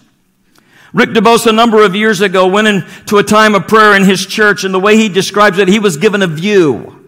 Rick 0.94 1.10
DuBose, 1.10 1.46
a 1.46 1.52
number 1.52 1.84
of 1.84 1.94
years 1.94 2.22
ago, 2.22 2.48
went 2.48 2.70
into 2.70 3.18
a 3.18 3.24
time 3.24 3.54
of 3.54 3.68
prayer 3.68 3.96
in 3.96 4.06
his 4.06 4.26
church, 4.26 4.64
and 4.64 4.74
the 4.74 4.80
way 4.80 4.96
he 4.96 5.10
describes 5.10 5.58
it, 5.58 5.68
he 5.68 5.80
was 5.80 5.98
given 5.98 6.22
a 6.22 6.28
view 6.28 7.06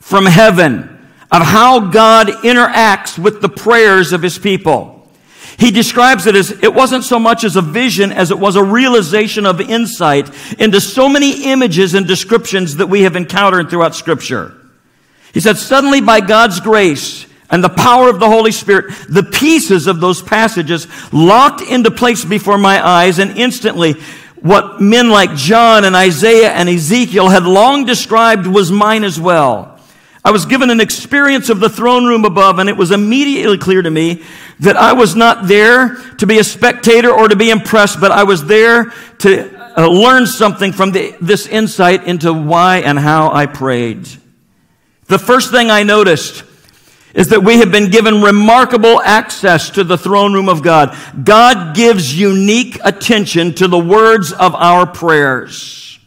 from 0.00 0.26
heaven 0.26 1.08
of 1.32 1.42
how 1.42 1.90
God 1.90 2.28
interacts 2.28 3.18
with 3.18 3.40
the 3.40 3.48
prayers 3.48 4.12
of 4.12 4.22
his 4.22 4.38
people. 4.38 4.95
He 5.58 5.70
describes 5.70 6.26
it 6.26 6.36
as 6.36 6.50
it 6.50 6.74
wasn't 6.74 7.04
so 7.04 7.18
much 7.18 7.42
as 7.42 7.56
a 7.56 7.62
vision 7.62 8.12
as 8.12 8.30
it 8.30 8.38
was 8.38 8.56
a 8.56 8.62
realization 8.62 9.46
of 9.46 9.60
insight 9.60 10.30
into 10.58 10.80
so 10.80 11.08
many 11.08 11.50
images 11.50 11.94
and 11.94 12.06
descriptions 12.06 12.76
that 12.76 12.88
we 12.88 13.02
have 13.02 13.16
encountered 13.16 13.70
throughout 13.70 13.94
scripture. 13.94 14.54
He 15.32 15.40
said, 15.40 15.56
suddenly 15.56 16.00
by 16.00 16.20
God's 16.20 16.60
grace 16.60 17.26
and 17.50 17.64
the 17.64 17.70
power 17.70 18.10
of 18.10 18.20
the 18.20 18.28
Holy 18.28 18.52
Spirit, 18.52 18.94
the 19.08 19.22
pieces 19.22 19.86
of 19.86 20.00
those 20.00 20.20
passages 20.20 20.88
locked 21.12 21.62
into 21.62 21.90
place 21.90 22.24
before 22.24 22.58
my 22.58 22.86
eyes 22.86 23.18
and 23.18 23.38
instantly 23.38 23.94
what 24.40 24.80
men 24.80 25.08
like 25.08 25.34
John 25.34 25.84
and 25.84 25.96
Isaiah 25.96 26.52
and 26.52 26.68
Ezekiel 26.68 27.28
had 27.28 27.44
long 27.44 27.84
described 27.84 28.46
was 28.46 28.70
mine 28.70 29.04
as 29.04 29.18
well. 29.18 29.80
I 30.24 30.32
was 30.32 30.44
given 30.44 30.70
an 30.70 30.80
experience 30.80 31.50
of 31.50 31.60
the 31.60 31.68
throne 31.68 32.04
room 32.04 32.24
above, 32.24 32.58
and 32.58 32.68
it 32.68 32.76
was 32.76 32.90
immediately 32.90 33.58
clear 33.58 33.80
to 33.80 33.90
me 33.90 34.24
that 34.60 34.76
I 34.76 34.92
was 34.94 35.14
not 35.14 35.48
there 35.48 35.96
to 36.18 36.26
be 36.26 36.38
a 36.38 36.44
spectator 36.44 37.10
or 37.10 37.28
to 37.28 37.36
be 37.36 37.50
impressed, 37.50 38.00
but 38.00 38.10
I 38.10 38.24
was 38.24 38.46
there 38.46 38.92
to 39.18 39.78
uh, 39.78 39.86
learn 39.88 40.26
something 40.26 40.72
from 40.72 40.92
the, 40.92 41.14
this 41.20 41.46
insight 41.46 42.04
into 42.04 42.32
why 42.32 42.78
and 42.78 42.98
how 42.98 43.32
I 43.32 43.46
prayed. 43.46 44.08
The 45.06 45.18
first 45.18 45.50
thing 45.50 45.70
I 45.70 45.82
noticed 45.82 46.44
is 47.14 47.28
that 47.28 47.42
we 47.42 47.58
have 47.58 47.72
been 47.72 47.90
given 47.90 48.20
remarkable 48.20 49.00
access 49.00 49.70
to 49.70 49.84
the 49.84 49.96
throne 49.96 50.34
room 50.34 50.48
of 50.48 50.62
God. 50.62 50.96
God 51.24 51.74
gives 51.74 52.18
unique 52.18 52.78
attention 52.84 53.54
to 53.54 53.68
the 53.68 53.78
words 53.78 54.32
of 54.32 54.54
our 54.54 54.86
prayers. 54.86 55.98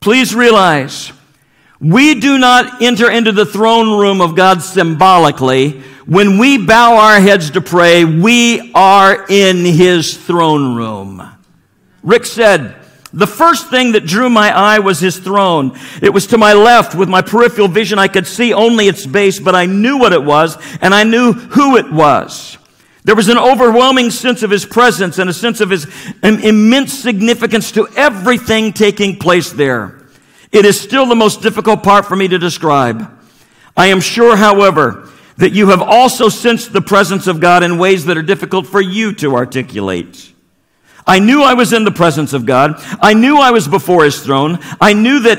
Please 0.00 0.34
realize 0.34 1.12
we 1.80 2.18
do 2.18 2.38
not 2.38 2.82
enter 2.82 3.10
into 3.10 3.32
the 3.32 3.46
throne 3.46 3.98
room 3.98 4.20
of 4.20 4.34
God 4.34 4.62
symbolically. 4.62 5.80
When 6.06 6.38
we 6.38 6.58
bow 6.64 6.96
our 6.96 7.20
heads 7.20 7.50
to 7.50 7.60
pray, 7.60 8.04
we 8.04 8.72
are 8.74 9.26
in 9.28 9.64
His 9.64 10.16
throne 10.16 10.74
room. 10.74 11.22
Rick 12.02 12.26
said, 12.26 12.74
the 13.12 13.26
first 13.26 13.70
thing 13.70 13.92
that 13.92 14.04
drew 14.04 14.28
my 14.28 14.54
eye 14.54 14.80
was 14.80 15.00
his 15.00 15.18
throne. 15.18 15.78
It 16.02 16.10
was 16.10 16.26
to 16.28 16.38
my 16.38 16.52
left. 16.52 16.94
With 16.94 17.08
my 17.08 17.22
peripheral 17.22 17.68
vision, 17.68 17.98
I 17.98 18.06
could 18.06 18.26
see 18.26 18.52
only 18.52 18.86
its 18.86 19.06
base, 19.06 19.40
but 19.40 19.54
I 19.54 19.64
knew 19.64 19.96
what 19.96 20.12
it 20.12 20.22
was, 20.22 20.58
and 20.82 20.94
I 20.94 21.04
knew 21.04 21.32
who 21.32 21.76
it 21.78 21.90
was. 21.90 22.58
There 23.04 23.16
was 23.16 23.30
an 23.30 23.38
overwhelming 23.38 24.10
sense 24.10 24.42
of 24.42 24.50
his 24.50 24.66
presence 24.66 25.18
and 25.18 25.30
a 25.30 25.32
sense 25.32 25.62
of 25.62 25.70
his 25.70 25.86
immense 26.22 26.92
significance 26.92 27.72
to 27.72 27.88
everything 27.96 28.74
taking 28.74 29.18
place 29.18 29.52
there. 29.52 29.97
It 30.50 30.64
is 30.64 30.80
still 30.80 31.06
the 31.06 31.14
most 31.14 31.42
difficult 31.42 31.82
part 31.82 32.06
for 32.06 32.16
me 32.16 32.28
to 32.28 32.38
describe. 32.38 33.10
I 33.76 33.86
am 33.86 34.00
sure, 34.00 34.36
however, 34.36 35.08
that 35.36 35.52
you 35.52 35.68
have 35.68 35.82
also 35.82 36.28
sensed 36.28 36.72
the 36.72 36.80
presence 36.80 37.26
of 37.26 37.40
God 37.40 37.62
in 37.62 37.78
ways 37.78 38.06
that 38.06 38.16
are 38.16 38.22
difficult 38.22 38.66
for 38.66 38.80
you 38.80 39.12
to 39.14 39.36
articulate. 39.36 40.32
I 41.06 41.20
knew 41.20 41.42
I 41.42 41.54
was 41.54 41.72
in 41.72 41.84
the 41.84 41.90
presence 41.90 42.32
of 42.32 42.44
God. 42.44 42.74
I 43.00 43.14
knew 43.14 43.38
I 43.38 43.50
was 43.50 43.68
before 43.68 44.04
His 44.04 44.22
throne. 44.22 44.58
I 44.80 44.92
knew 44.92 45.20
that 45.20 45.38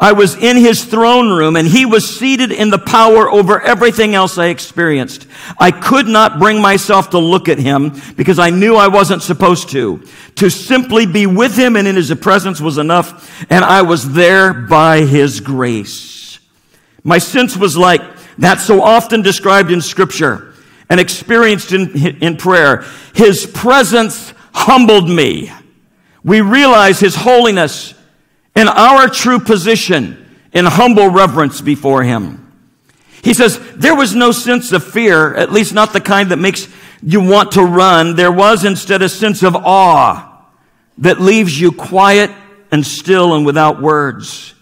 I 0.00 0.12
was 0.12 0.34
in 0.34 0.56
his 0.56 0.82
throne 0.82 1.28
room 1.28 1.56
and 1.56 1.68
he 1.68 1.84
was 1.84 2.18
seated 2.18 2.52
in 2.52 2.70
the 2.70 2.78
power 2.78 3.30
over 3.30 3.60
everything 3.60 4.14
else 4.14 4.38
I 4.38 4.46
experienced. 4.46 5.26
I 5.58 5.70
could 5.70 6.08
not 6.08 6.38
bring 6.38 6.62
myself 6.62 7.10
to 7.10 7.18
look 7.18 7.50
at 7.50 7.58
him 7.58 8.00
because 8.16 8.38
I 8.38 8.48
knew 8.48 8.76
I 8.76 8.88
wasn't 8.88 9.22
supposed 9.22 9.68
to. 9.70 10.02
To 10.36 10.48
simply 10.48 11.04
be 11.04 11.26
with 11.26 11.54
him 11.54 11.76
and 11.76 11.86
in 11.86 11.96
his 11.96 12.14
presence 12.14 12.62
was 12.62 12.78
enough 12.78 13.44
and 13.50 13.62
I 13.62 13.82
was 13.82 14.12
there 14.12 14.54
by 14.54 15.02
his 15.02 15.40
grace. 15.40 16.38
My 17.04 17.18
sense 17.18 17.54
was 17.54 17.76
like 17.76 18.00
that 18.38 18.60
so 18.60 18.80
often 18.80 19.20
described 19.20 19.70
in 19.70 19.82
scripture 19.82 20.54
and 20.88 20.98
experienced 20.98 21.72
in, 21.72 21.94
in 22.22 22.38
prayer. 22.38 22.86
His 23.14 23.44
presence 23.44 24.32
humbled 24.54 25.10
me. 25.10 25.52
We 26.24 26.40
realize 26.40 27.00
his 27.00 27.14
holiness 27.14 27.92
in 28.54 28.68
our 28.68 29.08
true 29.08 29.38
position 29.38 30.16
in 30.52 30.64
humble 30.64 31.08
reverence 31.08 31.60
before 31.60 32.02
Him. 32.02 32.52
He 33.22 33.34
says, 33.34 33.60
there 33.74 33.94
was 33.94 34.14
no 34.14 34.32
sense 34.32 34.72
of 34.72 34.82
fear, 34.82 35.34
at 35.34 35.52
least 35.52 35.74
not 35.74 35.92
the 35.92 36.00
kind 36.00 36.30
that 36.30 36.38
makes 36.38 36.68
you 37.02 37.20
want 37.20 37.52
to 37.52 37.62
run. 37.62 38.16
There 38.16 38.32
was 38.32 38.64
instead 38.64 39.02
a 39.02 39.08
sense 39.08 39.42
of 39.42 39.54
awe 39.54 40.44
that 40.98 41.20
leaves 41.20 41.60
you 41.60 41.72
quiet 41.72 42.30
and 42.70 42.86
still 42.86 43.34
and 43.34 43.44
without 43.44 43.80
words. 43.80 44.54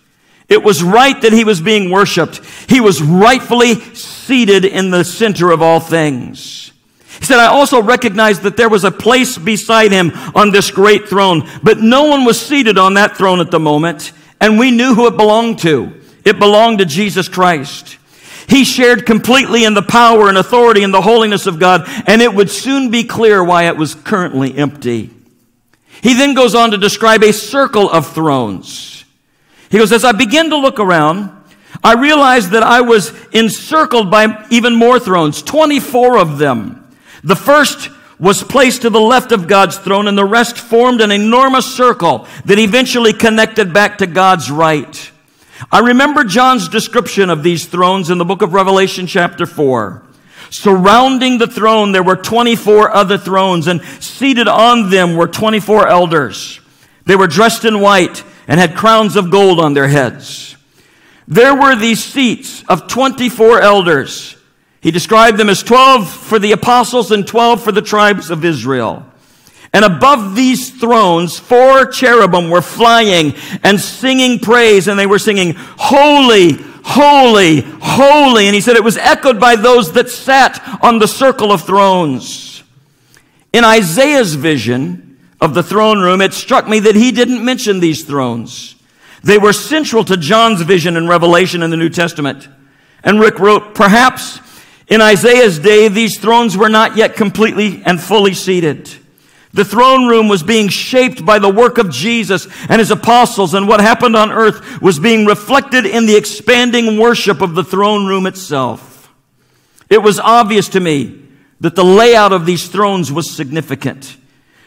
It 0.48 0.62
was 0.62 0.82
right 0.82 1.20
that 1.20 1.32
he 1.32 1.44
was 1.44 1.60
being 1.60 1.90
worshiped. 1.90 2.40
He 2.68 2.80
was 2.80 3.02
rightfully 3.02 3.74
seated 3.94 4.64
in 4.64 4.90
the 4.90 5.04
center 5.04 5.50
of 5.50 5.62
all 5.62 5.78
things. 5.78 6.72
He 7.18 7.24
said, 7.24 7.38
I 7.38 7.46
also 7.46 7.82
recognized 7.82 8.42
that 8.42 8.56
there 8.56 8.68
was 8.68 8.84
a 8.84 8.90
place 8.90 9.36
beside 9.36 9.92
him 9.92 10.12
on 10.34 10.50
this 10.50 10.70
great 10.70 11.08
throne, 11.08 11.48
but 11.62 11.78
no 11.78 12.04
one 12.04 12.24
was 12.24 12.40
seated 12.40 12.78
on 12.78 12.94
that 12.94 13.16
throne 13.16 13.40
at 13.40 13.50
the 13.50 13.58
moment, 13.58 14.12
and 14.40 14.58
we 14.58 14.70
knew 14.70 14.94
who 14.94 15.06
it 15.06 15.16
belonged 15.16 15.58
to. 15.60 16.00
It 16.24 16.38
belonged 16.38 16.78
to 16.78 16.84
Jesus 16.84 17.28
Christ. 17.28 17.98
He 18.48 18.64
shared 18.64 19.04
completely 19.04 19.64
in 19.64 19.74
the 19.74 19.82
power 19.82 20.28
and 20.28 20.38
authority 20.38 20.82
and 20.82 20.94
the 20.94 21.02
holiness 21.02 21.46
of 21.46 21.58
God, 21.58 21.82
and 22.06 22.22
it 22.22 22.34
would 22.34 22.50
soon 22.50 22.90
be 22.90 23.04
clear 23.04 23.42
why 23.42 23.64
it 23.64 23.76
was 23.76 23.94
currently 23.94 24.56
empty. 24.56 25.10
He 26.00 26.14
then 26.14 26.34
goes 26.34 26.54
on 26.54 26.70
to 26.70 26.78
describe 26.78 27.22
a 27.22 27.32
circle 27.32 27.90
of 27.90 28.12
thrones. 28.12 29.04
He 29.70 29.78
goes, 29.78 29.92
as 29.92 30.04
I 30.04 30.12
begin 30.12 30.50
to 30.50 30.56
look 30.56 30.80
around, 30.80 31.30
I 31.84 31.94
realized 31.94 32.52
that 32.52 32.62
I 32.62 32.80
was 32.80 33.12
encircled 33.32 34.10
by 34.10 34.46
even 34.50 34.74
more 34.74 34.98
thrones, 34.98 35.42
24 35.42 36.18
of 36.18 36.38
them. 36.38 36.87
The 37.24 37.36
first 37.36 37.90
was 38.18 38.42
placed 38.42 38.82
to 38.82 38.90
the 38.90 39.00
left 39.00 39.32
of 39.32 39.46
God's 39.46 39.78
throne, 39.78 40.08
and 40.08 40.18
the 40.18 40.24
rest 40.24 40.58
formed 40.58 41.00
an 41.00 41.12
enormous 41.12 41.72
circle 41.72 42.26
that 42.44 42.58
eventually 42.58 43.12
connected 43.12 43.72
back 43.72 43.98
to 43.98 44.06
God's 44.06 44.50
right. 44.50 45.10
I 45.70 45.80
remember 45.80 46.24
John's 46.24 46.68
description 46.68 47.30
of 47.30 47.42
these 47.42 47.66
thrones 47.66 48.10
in 48.10 48.18
the 48.18 48.24
book 48.24 48.42
of 48.42 48.52
Revelation, 48.52 49.06
chapter 49.06 49.46
4. 49.46 50.02
Surrounding 50.50 51.38
the 51.38 51.46
throne, 51.46 51.92
there 51.92 52.02
were 52.02 52.16
24 52.16 52.90
other 52.90 53.18
thrones, 53.18 53.66
and 53.66 53.82
seated 54.00 54.48
on 54.48 54.90
them 54.90 55.14
were 55.14 55.28
24 55.28 55.88
elders. 55.88 56.60
They 57.04 57.16
were 57.16 57.26
dressed 57.26 57.64
in 57.64 57.80
white 57.80 58.24
and 58.46 58.58
had 58.58 58.74
crowns 58.74 59.16
of 59.16 59.30
gold 59.30 59.60
on 59.60 59.74
their 59.74 59.88
heads. 59.88 60.56
There 61.26 61.54
were 61.54 61.76
these 61.76 62.02
seats 62.02 62.64
of 62.68 62.88
24 62.88 63.60
elders 63.60 64.37
He 64.80 64.90
described 64.90 65.38
them 65.38 65.48
as 65.48 65.62
12 65.62 66.08
for 66.08 66.38
the 66.38 66.52
apostles 66.52 67.10
and 67.10 67.26
12 67.26 67.62
for 67.62 67.72
the 67.72 67.82
tribes 67.82 68.30
of 68.30 68.44
Israel. 68.44 69.04
And 69.72 69.84
above 69.84 70.34
these 70.34 70.70
thrones, 70.70 71.38
four 71.38 71.86
cherubim 71.86 72.50
were 72.50 72.62
flying 72.62 73.34
and 73.62 73.78
singing 73.78 74.38
praise, 74.38 74.88
and 74.88 74.98
they 74.98 75.06
were 75.06 75.18
singing, 75.18 75.54
Holy, 75.56 76.52
Holy, 76.84 77.60
Holy. 77.60 78.46
And 78.46 78.54
he 78.54 78.60
said 78.60 78.76
it 78.76 78.84
was 78.84 78.96
echoed 78.96 79.38
by 79.38 79.56
those 79.56 79.92
that 79.92 80.08
sat 80.08 80.80
on 80.82 80.98
the 80.98 81.08
circle 81.08 81.52
of 81.52 81.62
thrones. 81.62 82.62
In 83.52 83.64
Isaiah's 83.64 84.34
vision 84.36 85.18
of 85.40 85.54
the 85.54 85.62
throne 85.62 86.00
room, 86.00 86.20
it 86.20 86.32
struck 86.32 86.66
me 86.66 86.80
that 86.80 86.94
he 86.94 87.12
didn't 87.12 87.44
mention 87.44 87.80
these 87.80 88.04
thrones. 88.04 88.74
They 89.22 89.38
were 89.38 89.52
central 89.52 90.04
to 90.04 90.16
John's 90.16 90.62
vision 90.62 90.96
and 90.96 91.08
revelation 91.08 91.62
in 91.62 91.70
the 91.70 91.76
New 91.76 91.88
Testament. 91.90 92.48
And 93.04 93.20
Rick 93.20 93.38
wrote, 93.38 93.74
perhaps 93.74 94.38
in 94.88 95.00
Isaiah's 95.00 95.58
day, 95.58 95.88
these 95.88 96.18
thrones 96.18 96.56
were 96.56 96.68
not 96.68 96.96
yet 96.96 97.14
completely 97.14 97.82
and 97.84 98.00
fully 98.00 98.34
seated. 98.34 98.90
The 99.52 99.64
throne 99.64 100.06
room 100.06 100.28
was 100.28 100.42
being 100.42 100.68
shaped 100.68 101.24
by 101.24 101.38
the 101.38 101.48
work 101.48 101.78
of 101.78 101.90
Jesus 101.90 102.46
and 102.68 102.78
his 102.78 102.90
apostles, 102.90 103.54
and 103.54 103.66
what 103.66 103.80
happened 103.80 104.16
on 104.16 104.30
earth 104.30 104.80
was 104.80 104.98
being 104.98 105.26
reflected 105.26 105.86
in 105.86 106.06
the 106.06 106.16
expanding 106.16 106.98
worship 106.98 107.40
of 107.40 107.54
the 107.54 107.64
throne 107.64 108.06
room 108.06 108.26
itself. 108.26 109.12
It 109.88 110.02
was 110.02 110.20
obvious 110.20 110.68
to 110.70 110.80
me 110.80 111.22
that 111.60 111.74
the 111.74 111.84
layout 111.84 112.32
of 112.32 112.46
these 112.46 112.68
thrones 112.68 113.10
was 113.10 113.30
significant. 113.30 114.16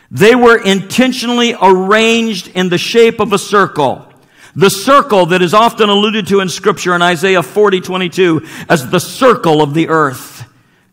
They 0.10 0.36
were 0.36 0.62
intentionally 0.62 1.56
arranged 1.60 2.48
in 2.50 2.70
the 2.70 2.78
shape 2.78 3.20
of 3.20 3.34
a 3.34 3.38
circle. 3.38 4.11
The 4.55 4.70
circle 4.70 5.27
that 5.27 5.41
is 5.41 5.53
often 5.53 5.89
alluded 5.89 6.27
to 6.27 6.41
in 6.41 6.50
scripture 6.50 6.93
in 6.93 7.01
Isaiah 7.01 7.43
40, 7.43 7.81
22 7.81 8.46
as 8.67 8.89
the 8.89 9.00
circle 9.00 9.62
of 9.62 9.74
the 9.74 9.89
earth. 9.89 10.48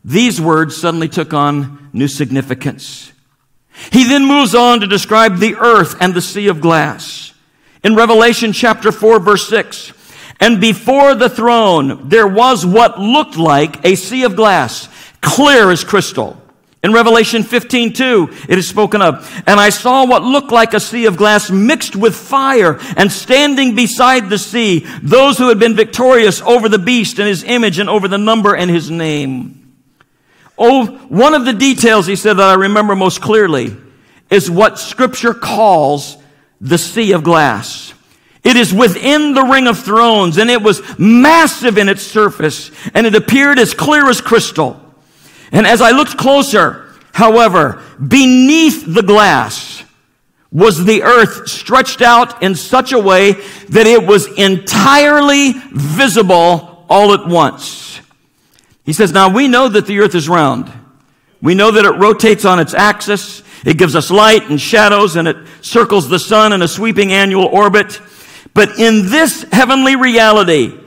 These 0.05 0.41
words 0.41 0.77
suddenly 0.77 1.09
took 1.09 1.35
on 1.35 1.91
new 1.93 2.09
significance. 2.09 3.13
He 3.93 4.05
then 4.05 4.25
moves 4.25 4.55
on 4.55 4.81
to 4.81 4.87
describe 4.87 5.39
the 5.39 5.57
earth 5.57 5.97
and 6.01 6.15
the 6.15 6.23
sea 6.23 6.49
of 6.49 6.61
glass. 6.61 7.33
In 7.85 7.95
Revelation 7.95 8.53
chapter 8.53 8.91
4 8.93 9.21
verse 9.21 9.49
6, 9.49 9.93
and 10.41 10.61
before 10.61 11.15
the 11.15 11.29
throne 11.29 12.09
there 12.09 12.27
was 12.27 12.65
what 12.65 12.99
looked 12.99 13.37
like 13.37 13.85
a 13.85 13.97
sea 13.97 14.25
of 14.25 14.37
glass, 14.37 14.89
clear 15.21 15.71
as 15.71 15.85
crystal. 15.85 16.41
In 16.83 16.93
Revelation 16.93 17.43
15, 17.43 17.93
2, 17.93 18.29
it 18.49 18.57
is 18.57 18.69
spoken 18.69 19.03
of. 19.03 19.43
And 19.47 19.59
I 19.59 19.71
saw 19.71 20.07
what 20.07 20.23
looked 20.23 20.53
like 20.53 20.75
a 20.75 20.81
sea 20.81 21.07
of 21.07 21.17
glass 21.17 21.51
mixed 21.51 21.97
with 21.97 22.15
fire, 22.15 22.79
and 22.97 23.11
standing 23.11 23.75
beside 23.75 24.29
the 24.29 24.39
sea, 24.39 24.87
those 25.03 25.39
who 25.39 25.49
had 25.49 25.59
been 25.59 25.75
victorious 25.75 26.41
over 26.43 26.69
the 26.69 26.79
beast 26.79 27.19
and 27.19 27.27
his 27.27 27.43
image 27.43 27.81
and 27.81 27.91
over 27.91 28.07
the 28.07 28.19
number 28.19 28.55
and 28.55 28.71
his 28.71 28.91
name. 28.91 29.77
Oh, 30.57 30.87
one 31.09 31.35
of 31.35 31.45
the 31.45 31.53
details 31.53 32.07
he 32.07 32.17
said 32.17 32.35
that 32.35 32.49
I 32.49 32.55
remember 32.55 32.95
most 32.95 33.21
clearly 33.21 33.77
is 34.31 34.51
what 34.51 34.79
scripture 34.79 35.35
calls 35.35 36.17
the 36.61 36.79
sea 36.79 37.13
of 37.13 37.23
glass. 37.23 37.95
It 38.45 38.57
is 38.57 38.73
within 38.73 39.35
the 39.35 39.45
ring 39.45 39.67
of 39.67 39.79
thrones 39.79 40.39
and 40.39 40.51
it 40.51 40.63
was 40.63 40.83
massive 40.99 41.79
in 41.79 41.89
its 41.89 42.03
surface 42.03 42.71
and 42.95 43.07
it 43.07 43.15
appeared 43.15 43.59
as 43.59 43.75
clear 43.75 44.09
as 44.09 44.21
crystal. 44.21 44.88
And 45.53 45.67
as 45.67 45.81
I 45.81 45.91
looked 45.91 46.17
closer, 46.17 46.93
however, 47.13 47.83
beneath 48.07 48.85
the 48.87 49.03
glass 49.03 49.83
was 50.51 50.85
the 50.85 51.03
earth 51.03 51.49
stretched 51.49 52.01
out 52.01 52.43
in 52.43 52.55
such 52.55 52.93
a 52.93 52.99
way 52.99 53.33
that 53.69 53.87
it 53.87 54.07
was 54.07 54.27
entirely 54.39 55.53
visible 55.73 56.87
all 56.89 57.13
at 57.13 57.27
once. 57.27 58.01
He 58.85 58.93
says, 58.95 59.13
now 59.13 59.33
we 59.33 59.49
know 59.49 59.69
that 59.69 59.87
the 59.87 60.01
earth 60.01 60.15
is 60.15 60.29
round. 60.29 60.73
We 61.43 61.55
know 61.55 61.71
that 61.71 61.85
it 61.85 61.99
rotates 61.99 62.45
on 62.45 62.59
its 62.59 62.73
axis. 62.73 63.43
It 63.65 63.77
gives 63.77 63.95
us 63.95 64.11
light 64.11 64.49
and 64.49 64.61
shadows 64.61 65.17
and 65.17 65.29
it 65.29 65.37
circles 65.61 66.09
the 66.09 66.19
sun 66.19 66.53
in 66.53 66.63
a 66.63 66.69
sweeping 66.69 67.13
annual 67.13 67.45
orbit. 67.45 68.01
But 68.55 68.79
in 68.79 69.11
this 69.11 69.45
heavenly 69.53 69.97
reality, 69.97 70.79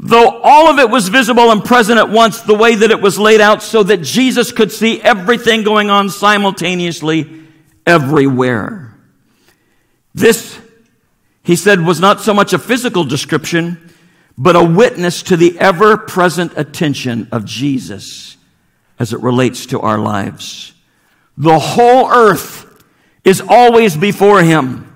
Though 0.00 0.40
all 0.42 0.70
of 0.70 0.78
it 0.78 0.90
was 0.90 1.08
visible 1.08 1.50
and 1.50 1.64
present 1.64 1.98
at 1.98 2.08
once, 2.08 2.42
the 2.42 2.54
way 2.54 2.76
that 2.76 2.90
it 2.90 3.00
was 3.00 3.18
laid 3.18 3.40
out 3.40 3.62
so 3.62 3.82
that 3.82 4.02
Jesus 4.02 4.52
could 4.52 4.70
see 4.70 5.00
everything 5.02 5.64
going 5.64 5.90
on 5.90 6.08
simultaneously 6.08 7.28
everywhere. 7.84 8.94
This, 10.14 10.58
he 11.42 11.56
said, 11.56 11.80
was 11.80 11.98
not 11.98 12.20
so 12.20 12.32
much 12.32 12.52
a 12.52 12.58
physical 12.58 13.04
description, 13.04 13.92
but 14.36 14.54
a 14.54 14.62
witness 14.62 15.22
to 15.24 15.36
the 15.36 15.58
ever 15.58 15.96
present 15.96 16.52
attention 16.56 17.26
of 17.32 17.44
Jesus 17.44 18.36
as 19.00 19.12
it 19.12 19.20
relates 19.20 19.66
to 19.66 19.80
our 19.80 19.98
lives. 19.98 20.74
The 21.36 21.58
whole 21.58 22.08
earth 22.08 22.84
is 23.24 23.40
always 23.40 23.96
before 23.96 24.42
him. 24.42 24.87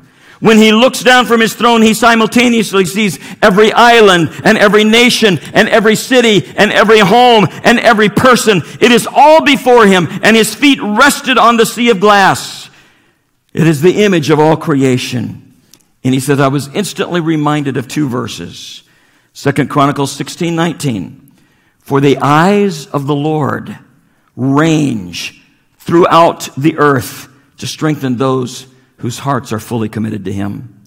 When 0.43 0.59
he 0.59 0.73
looks 0.73 1.05
down 1.05 1.27
from 1.27 1.41
his 1.41 1.55
throne, 1.55 1.83
he 1.83 1.95
simultaneously 1.95 2.85
sees 2.85 3.17
every 3.41 3.73
island 3.73 4.29
and 4.43 4.59
every 4.59 4.83
nation 4.83 5.39
and 5.55 5.69
every 5.69 5.95
city 5.95 6.45
and 6.57 6.73
every 6.73 6.99
home 6.99 7.47
and 7.63 7.79
every 7.79 8.09
person. 8.09 8.61
It 8.81 8.91
is 8.91 9.07
all 9.07 9.45
before 9.45 9.87
him 9.87 10.09
and 10.25 10.35
his 10.35 10.53
feet 10.53 10.81
rested 10.83 11.39
on 11.39 11.59
the 11.59 11.65
sea 11.65 11.91
of 11.91 12.01
glass. 12.01 12.69
It 13.55 13.69
is 13.69 13.83
the 13.83 14.03
image 14.03 14.31
of 14.31 14.41
all 14.41 14.57
creation. 14.57 15.55
And 16.03 16.13
he 16.13 16.19
says, 16.19 16.41
I 16.41 16.49
was 16.49 16.67
instantly 16.75 17.21
reminded 17.21 17.77
of 17.77 17.87
two 17.87 18.09
verses. 18.09 18.83
Second 19.33 19.71
Chronicles 19.71 20.11
16, 20.11 20.57
19. 20.57 21.35
For 21.79 22.01
the 22.01 22.19
eyes 22.19 22.89
of 22.89 23.07
the 23.07 23.15
Lord 23.15 23.79
range 24.35 25.41
throughout 25.79 26.49
the 26.57 26.79
earth 26.79 27.29
to 27.59 27.69
strengthen 27.69 28.17
those 28.17 28.67
whose 29.03 29.19
hearts 29.19 29.53
are 29.53 29.59
fully 29.59 29.89
committed 29.89 30.25
to 30.25 30.33
him. 30.33 30.81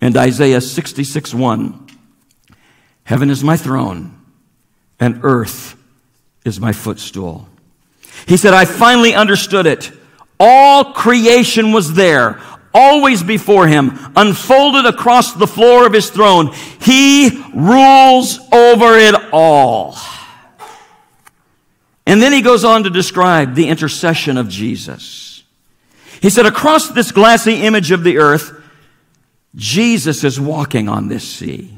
And 0.00 0.16
Isaiah 0.16 0.62
66 0.62 1.34
1 1.34 1.86
Heaven 3.04 3.28
is 3.28 3.44
my 3.44 3.58
throne, 3.58 4.18
and 4.98 5.20
earth 5.22 5.76
is 6.46 6.58
my 6.58 6.72
footstool. 6.72 7.46
He 8.26 8.38
said, 8.38 8.54
I 8.54 8.64
finally 8.64 9.14
understood 9.14 9.66
it. 9.66 9.92
All 10.40 10.94
creation 10.94 11.72
was 11.72 11.92
there, 11.92 12.40
always 12.72 13.22
before 13.22 13.66
him, 13.66 13.98
unfolded 14.16 14.86
across 14.86 15.34
the 15.34 15.46
floor 15.46 15.84
of 15.84 15.92
his 15.92 16.08
throne. 16.08 16.54
He 16.80 17.44
rules 17.54 18.38
over 18.50 18.96
it 18.96 19.14
all. 19.30 19.96
And 22.06 22.22
then 22.22 22.32
he 22.32 22.40
goes 22.40 22.64
on 22.64 22.84
to 22.84 22.90
describe 22.90 23.54
the 23.54 23.68
intercession 23.68 24.38
of 24.38 24.48
Jesus. 24.48 25.31
He 26.22 26.30
said, 26.30 26.46
across 26.46 26.88
this 26.88 27.10
glassy 27.10 27.62
image 27.62 27.90
of 27.90 28.04
the 28.04 28.18
earth, 28.18 28.52
Jesus 29.56 30.22
is 30.22 30.40
walking 30.40 30.88
on 30.88 31.08
this 31.08 31.28
sea. 31.28 31.76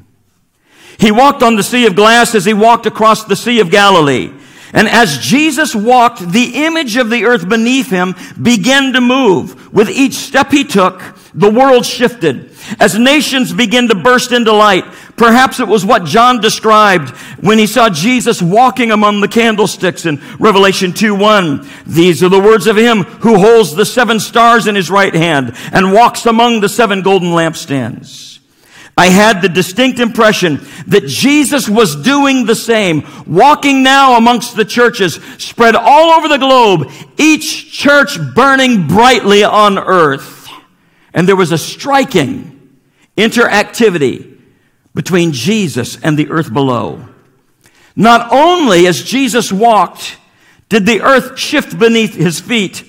He 0.99 1.11
walked 1.11 1.43
on 1.43 1.57
the 1.57 1.63
sea 1.63 1.87
of 1.87 1.97
glass 1.97 2.35
as 2.35 2.45
he 2.45 2.55
walked 2.55 2.87
across 2.87 3.25
the 3.25 3.37
Sea 3.37 3.59
of 3.61 3.71
Galilee. 3.71 4.33
And 4.75 4.87
as 4.87 5.19
Jesus 5.19 5.75
walked, 5.75 6.31
the 6.33 6.65
image 6.67 6.97
of 6.97 7.09
the 7.09 7.25
earth 7.25 7.49
beneath 7.49 7.91
him 7.91 8.15
began 8.41 8.93
to 8.93 9.01
move. 9.01 9.73
With 9.73 9.89
each 9.89 10.15
step 10.15 10.51
he 10.51 10.65
took, 10.65 11.01
the 11.33 11.51
world 11.51 11.87
shifted. 11.87 12.51
As 12.79 12.99
nations 12.99 13.53
begin 13.53 13.89
to 13.89 13.95
burst 13.95 14.31
into 14.31 14.53
light, 14.53 14.85
perhaps 15.17 15.61
it 15.61 15.69
was 15.69 15.85
what 15.85 16.05
John 16.05 16.41
described 16.41 17.11
when 17.41 17.59
he 17.59 17.67
saw 17.67 17.89
Jesus 17.89 18.43
walking 18.43 18.91
among 18.91 19.21
the 19.21 19.29
candlesticks 19.29 20.07
in 20.07 20.21
Revelation 20.39 20.93
2-1. 20.93 21.67
These 21.87 22.23
are 22.23 22.29
the 22.29 22.41
words 22.41 22.67
of 22.67 22.77
him 22.77 23.03
who 23.03 23.39
holds 23.39 23.75
the 23.75 23.87
seven 23.87 24.21
stars 24.21 24.67
in 24.67 24.75
his 24.75 24.91
right 24.91 25.15
hand 25.15 25.53
and 25.73 25.93
walks 25.93 26.27
among 26.27 26.61
the 26.61 26.69
seven 26.69 27.03
golden 27.03 27.31
lampstands. 27.31 28.35
I 28.97 29.09
had 29.09 29.43
the 29.43 29.49
distinct 29.49 29.99
impression 29.99 30.61
that 30.87 31.07
Jesus 31.07 31.69
was 31.69 31.97
doing 31.97 32.47
the 32.47 32.55
same, 32.55 33.05
walking 33.27 33.83
now 33.83 34.17
amongst 34.17 34.55
the 34.55 34.65
churches 34.65 35.15
spread 35.39 35.75
all 35.75 36.13
over 36.13 36.29
the 36.29 36.39
globe, 36.39 36.91
each 37.19 37.73
church 37.73 38.19
burning 38.35 38.87
brightly 38.87 39.43
on 39.43 39.79
earth. 39.79 40.49
And 41.13 41.27
there 41.27 41.35
was 41.35 41.51
a 41.51 41.59
striking 41.59 42.71
interactivity 43.17 44.34
between 44.95 45.33
Jesus 45.33 46.01
and 46.01 46.19
the 46.19 46.31
earth 46.31 46.53
below. 46.53 47.09
Not 47.97 48.33
only 48.33 48.87
as 48.87 49.03
Jesus 49.03 49.53
walked 49.53 50.19
did 50.69 50.87
the 50.87 51.03
earth 51.03 51.39
shift 51.39 51.79
beneath 51.79 52.15
his 52.15 52.41
feet, 52.41 52.85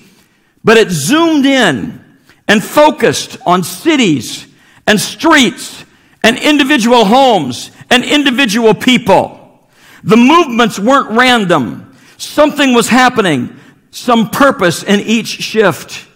but 0.64 0.76
it 0.76 0.90
zoomed 0.90 1.46
in 1.46 2.04
and 2.48 2.64
focused 2.64 3.38
on 3.46 3.62
cities 3.62 4.46
and 4.86 5.00
streets 5.00 5.84
and 6.22 6.38
individual 6.38 7.04
homes 7.04 7.70
and 7.90 8.04
individual 8.04 8.74
people. 8.74 9.68
The 10.02 10.16
movements 10.16 10.78
weren't 10.78 11.16
random. 11.16 11.96
Something 12.16 12.74
was 12.74 12.88
happening, 12.88 13.56
some 13.90 14.30
purpose 14.30 14.82
in 14.82 15.00
each 15.00 15.26
shift. 15.28 16.06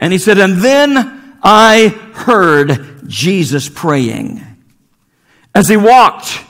And 0.00 0.12
he 0.12 0.18
said, 0.18 0.38
and 0.38 0.58
then 0.58 1.38
I 1.42 1.88
heard 2.14 3.06
Jesus 3.06 3.68
praying. 3.68 4.44
As 5.54 5.68
he 5.68 5.76
walked, 5.76 6.44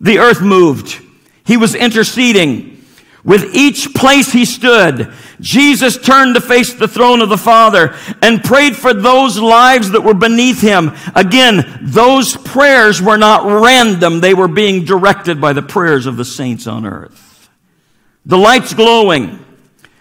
the 0.00 0.18
earth 0.18 0.40
moved. 0.40 1.00
He 1.44 1.56
was 1.56 1.74
interceding. 1.74 2.84
With 3.24 3.56
each 3.56 3.92
place 3.92 4.30
he 4.30 4.44
stood, 4.44 5.12
Jesus 5.40 5.98
turned 5.98 6.36
to 6.36 6.40
face 6.40 6.74
the 6.74 6.86
throne 6.86 7.20
of 7.20 7.28
the 7.28 7.36
Father 7.36 7.96
and 8.22 8.42
prayed 8.42 8.76
for 8.76 8.94
those 8.94 9.36
lives 9.36 9.90
that 9.90 10.02
were 10.02 10.14
beneath 10.14 10.60
him. 10.60 10.92
Again, 11.14 11.80
those 11.82 12.36
prayers 12.36 13.02
were 13.02 13.16
not 13.16 13.44
random. 13.44 14.20
They 14.20 14.32
were 14.32 14.46
being 14.46 14.84
directed 14.84 15.40
by 15.40 15.54
the 15.54 15.62
prayers 15.62 16.06
of 16.06 16.16
the 16.16 16.24
saints 16.24 16.68
on 16.68 16.86
earth. 16.86 17.50
The 18.26 18.38
lights 18.38 18.74
glowing, 18.74 19.44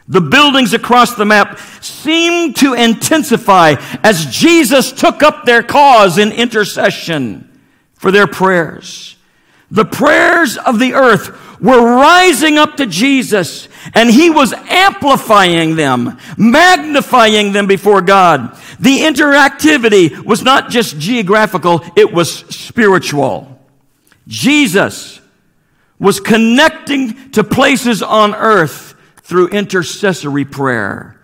the 0.08 0.22
buildings 0.22 0.74
across 0.74 1.16
the 1.16 1.26
map 1.26 1.58
seemed 1.82 2.58
to 2.58 2.74
intensify 2.74 3.76
as 4.04 4.28
Jesus 4.28 4.92
took 4.92 5.24
up 5.24 5.46
their 5.46 5.64
cause 5.64 6.20
in 6.20 6.32
intercession 6.32 7.55
for 8.06 8.12
their 8.12 8.28
prayers. 8.28 9.16
The 9.72 9.84
prayers 9.84 10.60
of 10.60 10.78
the 10.78 10.94
earth 10.94 11.60
were 11.60 11.82
rising 11.82 12.60
up 12.60 12.78
to 12.78 12.86
Jesus 12.86 13.68
and 13.96 14.12
he 14.12 14.30
was 14.30 14.54
amplifying 14.54 15.76
them, 15.76 16.20
magnifying 16.38 17.52
them 17.52 17.66
before 17.66 18.04
God. 18.04 18.56
The 18.80 19.00
interactivity 19.00 20.24
was 20.24 20.44
not 20.44 20.70
just 20.70 21.00
geographical, 21.00 21.84
it 21.96 22.14
was 22.14 22.32
spiritual. 22.32 23.60
Jesus 24.28 25.20
was 25.98 26.20
connecting 26.20 27.32
to 27.32 27.44
places 27.44 28.04
on 28.04 28.36
earth 28.36 28.94
through 29.24 29.48
intercessory 29.48 30.46
prayer. 30.46 31.20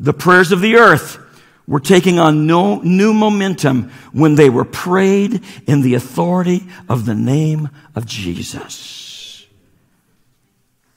The 0.00 0.12
prayers 0.12 0.50
of 0.50 0.60
the 0.60 0.74
earth 0.74 1.20
were 1.68 1.80
taking 1.80 2.18
on 2.18 2.46
no, 2.46 2.80
new 2.80 3.12
momentum 3.12 3.90
when 4.12 4.36
they 4.36 4.48
were 4.48 4.64
prayed 4.64 5.42
in 5.66 5.82
the 5.82 5.94
authority 5.94 6.64
of 6.88 7.06
the 7.06 7.14
name 7.14 7.68
of 7.94 8.06
Jesus. 8.06 9.46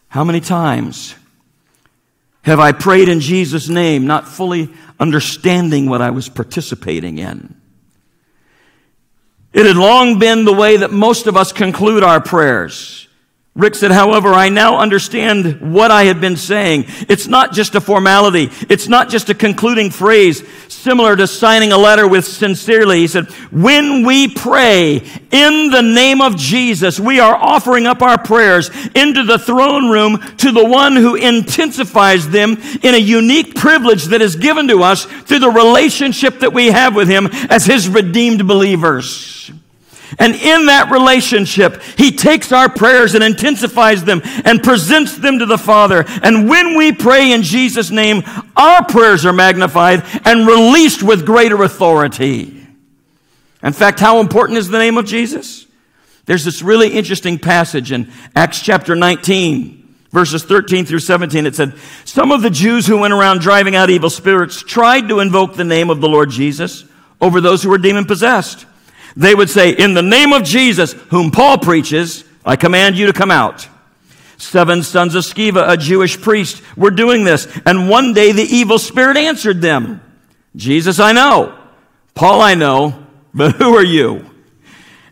How 0.09 0.23
many 0.23 0.39
times 0.39 1.15
have 2.43 2.59
I 2.59 2.71
prayed 2.71 3.09
in 3.09 3.19
Jesus' 3.19 3.69
name, 3.69 4.07
not 4.07 4.27
fully 4.27 4.69
understanding 4.99 5.89
what 5.89 6.01
I 6.01 6.11
was 6.11 6.29
participating 6.29 7.17
in? 7.17 7.55
It 9.51 9.65
had 9.65 9.75
long 9.75 10.19
been 10.19 10.45
the 10.45 10.53
way 10.53 10.77
that 10.77 10.91
most 10.91 11.25
of 11.25 11.35
us 11.35 11.51
conclude 11.51 12.03
our 12.03 12.21
prayers. 12.21 13.08
Rick 13.59 13.75
said, 13.75 13.91
however, 13.91 14.29
I 14.29 14.47
now 14.47 14.77
understand 14.77 15.73
what 15.73 15.91
I 15.91 16.05
had 16.05 16.21
been 16.21 16.37
saying. 16.37 16.85
It's 17.09 17.27
not 17.27 17.51
just 17.51 17.75
a 17.75 17.81
formality. 17.81 18.49
It's 18.69 18.87
not 18.87 19.09
just 19.09 19.29
a 19.29 19.33
concluding 19.33 19.91
phrase 19.91 20.47
similar 20.69 21.13
to 21.17 21.27
signing 21.27 21.73
a 21.73 21.77
letter 21.77 22.07
with 22.07 22.23
sincerely. 22.25 22.99
He 22.99 23.07
said, 23.07 23.25
when 23.51 24.05
we 24.05 24.29
pray 24.29 25.01
in 25.29 25.71
the 25.71 25.81
name 25.81 26.21
of 26.21 26.37
Jesus, 26.37 27.01
we 27.01 27.19
are 27.19 27.35
offering 27.35 27.85
up 27.85 28.01
our 28.01 28.17
prayers 28.17 28.71
into 28.95 29.25
the 29.25 29.37
throne 29.37 29.89
room 29.89 30.19
to 30.37 30.53
the 30.53 30.65
one 30.65 30.95
who 30.95 31.15
intensifies 31.15 32.29
them 32.29 32.57
in 32.81 32.95
a 32.95 32.97
unique 32.97 33.55
privilege 33.55 34.05
that 34.05 34.21
is 34.21 34.37
given 34.37 34.69
to 34.69 34.83
us 34.83 35.03
through 35.03 35.39
the 35.39 35.49
relationship 35.49 36.39
that 36.39 36.53
we 36.53 36.67
have 36.67 36.95
with 36.95 37.09
him 37.09 37.27
as 37.49 37.65
his 37.65 37.89
redeemed 37.89 38.47
believers. 38.47 39.51
And 40.17 40.33
in 40.35 40.65
that 40.65 40.89
relationship, 40.91 41.81
He 41.97 42.11
takes 42.11 42.51
our 42.51 42.69
prayers 42.69 43.13
and 43.13 43.23
intensifies 43.23 44.03
them 44.03 44.21
and 44.45 44.63
presents 44.63 45.17
them 45.17 45.39
to 45.39 45.45
the 45.45 45.57
Father. 45.57 46.05
And 46.23 46.49
when 46.49 46.75
we 46.77 46.91
pray 46.91 47.31
in 47.31 47.43
Jesus' 47.43 47.91
name, 47.91 48.23
our 48.55 48.83
prayers 48.85 49.25
are 49.25 49.33
magnified 49.33 50.03
and 50.25 50.47
released 50.47 51.03
with 51.03 51.25
greater 51.25 51.61
authority. 51.63 52.65
In 53.61 53.73
fact, 53.73 53.99
how 53.99 54.19
important 54.19 54.57
is 54.57 54.69
the 54.69 54.79
name 54.79 54.97
of 54.97 55.05
Jesus? 55.05 55.67
There's 56.25 56.45
this 56.45 56.61
really 56.61 56.89
interesting 56.89 57.37
passage 57.37 57.91
in 57.91 58.11
Acts 58.35 58.61
chapter 58.61 58.95
19. 58.95 59.75
Verses 60.11 60.43
13 60.43 60.85
through 60.85 60.99
17, 60.99 61.45
it 61.45 61.55
said, 61.55 61.75
Some 62.03 62.31
of 62.31 62.41
the 62.41 62.49
Jews 62.49 62.87
who 62.87 62.97
went 62.97 63.13
around 63.13 63.41
driving 63.41 63.75
out 63.75 63.91
evil 63.91 64.09
spirits 64.09 64.63
tried 64.63 65.07
to 65.09 65.19
invoke 65.19 65.53
the 65.53 65.63
name 65.63 65.91
of 65.91 66.01
the 66.01 66.09
Lord 66.09 66.31
Jesus 66.31 66.83
over 67.21 67.39
those 67.39 67.61
who 67.61 67.69
were 67.69 67.77
demon 67.77 68.05
possessed. 68.05 68.65
They 69.15 69.35
would 69.35 69.49
say, 69.49 69.71
In 69.71 69.93
the 69.93 70.01
name 70.01 70.33
of 70.33 70.43
Jesus, 70.43 70.93
whom 71.09 71.31
Paul 71.31 71.57
preaches, 71.57 72.23
I 72.45 72.55
command 72.55 72.97
you 72.97 73.07
to 73.07 73.13
come 73.13 73.31
out. 73.31 73.67
Seven 74.37 74.83
sons 74.83 75.15
of 75.15 75.23
Sceva, 75.23 75.69
a 75.69 75.75
Jewish 75.75 76.19
priest, 76.19 76.63
were 76.77 76.91
doing 76.91 77.25
this. 77.25 77.47
And 77.65 77.89
one 77.89 78.13
day 78.13 78.31
the 78.31 78.43
evil 78.43 78.79
spirit 78.79 79.17
answered 79.17 79.61
them 79.61 80.01
Jesus, 80.55 80.99
I 80.99 81.11
know. 81.11 81.57
Paul, 82.15 82.41
I 82.41 82.55
know. 82.55 83.05
But 83.33 83.55
who 83.55 83.75
are 83.75 83.83
you? 83.83 84.29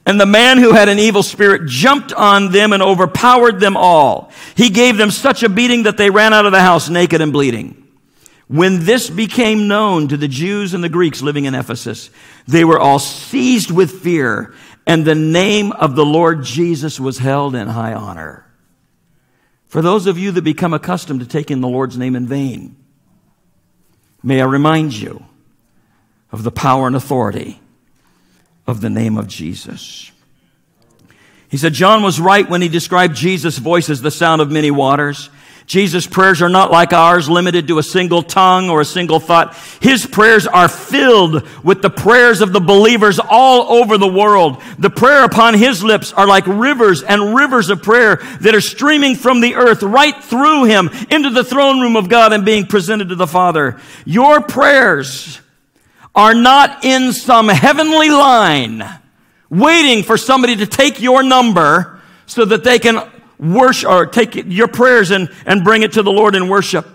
And 0.06 0.20
the 0.20 0.26
man 0.26 0.58
who 0.58 0.72
had 0.72 0.90
an 0.90 1.00
evil 1.00 1.22
spirit 1.22 1.68
jumped 1.68 2.14
on 2.14 2.52
them 2.52 2.72
and 2.72 2.82
overpowered 2.82 3.60
them 3.60 3.76
all. 3.76 4.32
He 4.56 4.70
gave 4.70 4.98
them 4.98 5.12
such 5.12 5.44
a 5.44 5.50
beating 5.50 5.84
that 5.84 5.98
they 5.98 6.10
ran 6.10 6.34
out 6.34 6.46
of 6.46 6.54
the 6.54 6.62
house 6.62 6.90
naked 6.90 7.22
and 7.22 7.34
bleeding. 7.34 7.87
When 8.48 8.86
this 8.86 9.10
became 9.10 9.68
known 9.68 10.08
to 10.08 10.18
the 10.18 10.28
Jews 10.28 10.74
and 10.74 10.84
the 10.84 10.90
Greeks 10.90 11.22
living 11.22 11.46
in 11.46 11.56
Ephesus, 11.56 12.10
they 12.48 12.64
were 12.64 12.80
all 12.80 13.00
seized 13.00 13.72
with 13.72 14.02
fear, 14.02 14.54
and 14.86 15.04
the 15.04 15.16
name 15.16 15.74
of 15.74 15.96
the 15.96 16.06
Lord 16.06 16.44
Jesus 16.44 17.00
was 17.00 17.18
held 17.18 17.56
in 17.56 17.68
high 17.68 17.94
honor. 17.94 18.46
For 19.68 19.82
those 19.82 20.08
of 20.08 20.18
you 20.18 20.32
that 20.32 20.44
become 20.44 20.74
accustomed 20.74 21.20
to 21.20 21.28
taking 21.28 21.60
the 21.60 21.68
Lord's 21.68 21.98
name 21.98 22.16
in 22.16 22.26
vain, 22.26 22.78
may 24.24 24.42
I 24.42 24.46
remind 24.46 24.94
you 24.94 25.26
of 26.32 26.44
the 26.44 26.52
power 26.52 26.88
and 26.88 26.96
authority 26.96 27.60
of 28.66 28.80
the 28.80 28.90
name 28.90 29.18
of 29.18 29.28
Jesus. 29.28 30.12
He 31.50 31.58
said, 31.58 31.74
John 31.74 32.02
was 32.04 32.20
right 32.20 32.50
when 32.50 32.62
he 32.62 32.68
described 32.68 33.16
Jesus' 33.16 33.58
voice 33.58 33.90
as 33.90 34.02
the 34.02 34.12
sound 34.12 34.42
of 34.42 34.52
many 34.52 34.72
waters. 34.72 35.30
Jesus' 35.68 36.08
prayers 36.08 36.42
are 36.42 36.48
not 36.48 36.72
like 36.72 36.94
ours, 36.94 37.28
limited 37.28 37.68
to 37.68 37.78
a 37.78 37.84
single 37.84 38.24
tongue 38.24 38.70
or 38.70 38.80
a 38.80 38.86
single 38.86 39.20
thought. 39.20 39.54
His 39.82 40.06
prayers 40.06 40.48
are 40.48 40.70
filled 40.70 41.46
with 41.62 41.82
the 41.82 41.90
prayers 41.90 42.40
of 42.40 42.54
the 42.54 42.62
believers 42.62 43.20
all 43.20 43.74
over 43.74 43.98
the 43.98 44.08
world. 44.08 44.64
The 44.80 44.90
prayer 44.90 45.26
upon 45.26 45.56
his 45.56 45.84
lips 45.84 46.14
are 46.14 46.26
like 46.26 46.48
rivers 46.48 47.04
and 47.04 47.36
rivers 47.36 47.70
of 47.70 47.84
prayer 47.84 48.16
that 48.40 48.56
are 48.56 48.62
streaming 48.62 49.16
from 49.16 49.42
the 49.42 49.56
earth 49.56 49.84
right 49.84 50.16
through 50.24 50.64
him 50.64 50.90
into 51.12 51.32
the 51.32 51.44
throne 51.44 51.82
room 51.82 51.98
of 51.98 52.08
God 52.08 52.32
and 52.32 52.46
being 52.46 52.66
presented 52.66 53.10
to 53.10 53.16
the 53.16 53.28
Father. 53.28 53.78
Your 54.06 54.40
prayers 54.40 55.42
are 56.16 56.34
not 56.34 56.86
in 56.86 57.12
some 57.12 57.50
heavenly 57.50 58.10
line 58.10 58.86
waiting 59.50 60.04
for 60.04 60.16
somebody 60.16 60.56
to 60.56 60.66
take 60.66 61.02
your 61.02 61.24
number 61.24 62.00
so 62.26 62.46
that 62.46 62.64
they 62.64 62.80
can 62.80 63.00
worship 63.40 63.90
or 63.90 64.06
take 64.06 64.36
your 64.36 64.68
prayers 64.68 65.12
and, 65.12 65.30
and 65.46 65.64
bring 65.64 65.84
it 65.84 65.94
to 65.94 66.04
the 66.04 66.12
Lord 66.12 66.36
in 66.36 66.48
worship. 66.48 66.88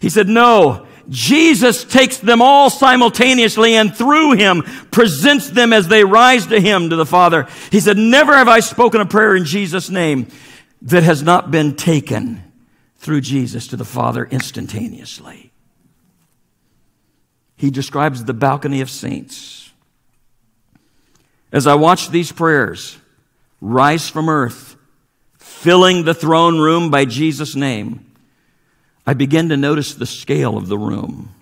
He 0.00 0.08
said, 0.08 0.28
no, 0.28 0.86
Jesus 1.08 1.84
takes 1.84 2.18
them 2.18 2.40
all 2.40 2.70
simultaneously 2.70 3.74
and 3.74 3.94
through 3.94 4.32
him 4.32 4.62
presents 4.90 5.50
them 5.50 5.72
as 5.72 5.88
they 5.88 6.04
rise 6.04 6.46
to 6.46 6.60
him, 6.60 6.90
to 6.90 6.96
the 6.96 7.06
Father. 7.06 7.46
He 7.70 7.80
said, 7.80 7.96
never 7.96 8.34
have 8.34 8.48
I 8.48 8.60
spoken 8.60 9.00
a 9.00 9.06
prayer 9.06 9.36
in 9.36 9.44
Jesus' 9.44 9.90
name 9.90 10.28
that 10.82 11.02
has 11.02 11.22
not 11.22 11.50
been 11.50 11.76
taken 11.76 12.42
through 12.96 13.20
Jesus 13.20 13.66
to 13.68 13.76
the 13.76 13.84
Father 13.84 14.24
instantaneously. 14.24 15.52
He 17.56 17.70
describes 17.70 18.24
the 18.24 18.34
balcony 18.34 18.80
of 18.80 18.90
saints. 18.90 19.70
As 21.52 21.66
I 21.66 21.74
watch 21.74 22.08
these 22.08 22.32
prayers 22.32 22.96
rise 23.60 24.08
from 24.08 24.28
earth, 24.28 24.76
filling 25.62 26.02
the 26.02 26.12
throne 26.12 26.58
room 26.58 26.90
by 26.90 27.04
Jesus' 27.04 27.54
name, 27.54 28.04
I 29.06 29.14
began 29.14 29.48
to 29.50 29.56
notice 29.56 29.94
the 29.94 30.06
scale 30.06 30.56
of 30.58 30.66
the 30.66 30.76
room. 30.76 31.32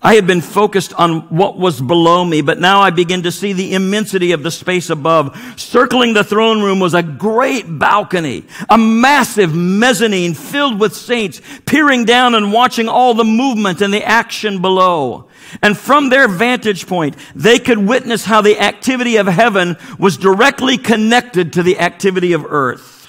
I 0.00 0.14
had 0.14 0.26
been 0.26 0.40
focused 0.40 0.92
on 0.94 1.22
what 1.34 1.58
was 1.58 1.80
below 1.80 2.24
me, 2.24 2.42
but 2.42 2.60
now 2.60 2.80
I 2.80 2.90
begin 2.90 3.24
to 3.24 3.32
see 3.32 3.52
the 3.52 3.74
immensity 3.74 4.32
of 4.32 4.42
the 4.44 4.50
space 4.50 4.88
above. 4.88 5.36
Circling 5.56 6.12
the 6.12 6.22
throne 6.22 6.62
room 6.62 6.78
was 6.78 6.94
a 6.94 7.02
great 7.02 7.64
balcony, 7.66 8.44
a 8.68 8.78
massive 8.78 9.52
mezzanine 9.52 10.34
filled 10.34 10.78
with 10.78 10.94
saints, 10.94 11.40
peering 11.64 12.04
down 12.04 12.34
and 12.36 12.52
watching 12.52 12.88
all 12.88 13.14
the 13.14 13.24
movement 13.24 13.80
and 13.80 13.92
the 13.92 14.04
action 14.04 14.62
below. 14.62 15.28
And 15.60 15.76
from 15.76 16.08
their 16.08 16.28
vantage 16.28 16.86
point, 16.86 17.16
they 17.34 17.58
could 17.58 17.78
witness 17.78 18.26
how 18.26 18.42
the 18.42 18.60
activity 18.60 19.16
of 19.16 19.26
heaven 19.26 19.76
was 19.98 20.18
directly 20.18 20.78
connected 20.78 21.54
to 21.54 21.64
the 21.64 21.80
activity 21.80 22.32
of 22.34 22.44
earth. 22.46 23.03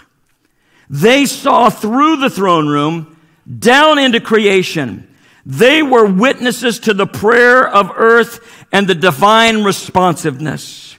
They 0.90 1.26
saw 1.26 1.70
through 1.70 2.18
the 2.18 2.30
throne 2.30 2.68
room 2.68 3.18
down 3.60 4.00
into 4.00 4.20
creation. 4.20 5.08
They 5.46 5.84
were 5.84 6.06
witnesses 6.06 6.80
to 6.80 6.94
the 6.94 7.08
prayer 7.08 7.68
of 7.68 7.92
earth 7.96 8.66
and 8.72 8.88
the 8.88 8.96
divine 8.96 9.64
responsiveness. 9.64 10.98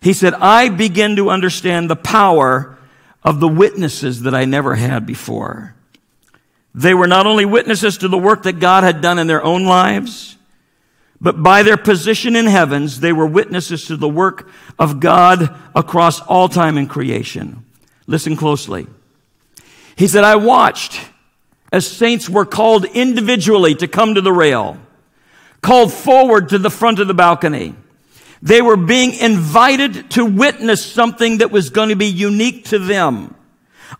He 0.00 0.12
said, 0.12 0.34
I 0.34 0.68
begin 0.68 1.16
to 1.16 1.30
understand 1.30 1.88
the 1.88 1.96
power 1.96 2.76
of 3.22 3.40
the 3.40 3.48
witnesses 3.48 4.22
that 4.22 4.34
I 4.34 4.44
never 4.44 4.74
had 4.74 5.06
before. 5.06 5.74
They 6.74 6.92
were 6.92 7.06
not 7.06 7.26
only 7.26 7.44
witnesses 7.44 7.98
to 7.98 8.08
the 8.08 8.18
work 8.18 8.42
that 8.42 8.58
God 8.58 8.84
had 8.84 9.00
done 9.00 9.18
in 9.18 9.28
their 9.28 9.42
own 9.42 9.64
lives, 9.64 10.36
but 11.20 11.42
by 11.42 11.62
their 11.62 11.76
position 11.76 12.36
in 12.36 12.46
heavens, 12.46 13.00
they 13.00 13.12
were 13.12 13.26
witnesses 13.26 13.86
to 13.86 13.96
the 13.96 14.08
work 14.08 14.50
of 14.78 15.00
God 15.00 15.56
across 15.74 16.20
all 16.20 16.48
time 16.48 16.76
and 16.76 16.90
creation. 16.90 17.64
Listen 18.06 18.36
closely. 18.36 18.86
He 19.96 20.08
said, 20.08 20.24
I 20.24 20.36
watched 20.36 21.00
as 21.72 21.86
saints 21.86 22.28
were 22.28 22.44
called 22.44 22.84
individually 22.84 23.74
to 23.74 23.88
come 23.88 24.14
to 24.14 24.20
the 24.20 24.32
rail, 24.32 24.78
called 25.60 25.92
forward 25.92 26.50
to 26.50 26.58
the 26.58 26.70
front 26.70 27.00
of 27.00 27.08
the 27.08 27.14
balcony. 27.14 27.74
They 28.42 28.62
were 28.62 28.76
being 28.76 29.14
invited 29.14 30.10
to 30.12 30.24
witness 30.24 30.84
something 30.84 31.38
that 31.38 31.50
was 31.50 31.70
going 31.70 31.88
to 31.88 31.96
be 31.96 32.06
unique 32.06 32.66
to 32.66 32.78
them. 32.78 33.34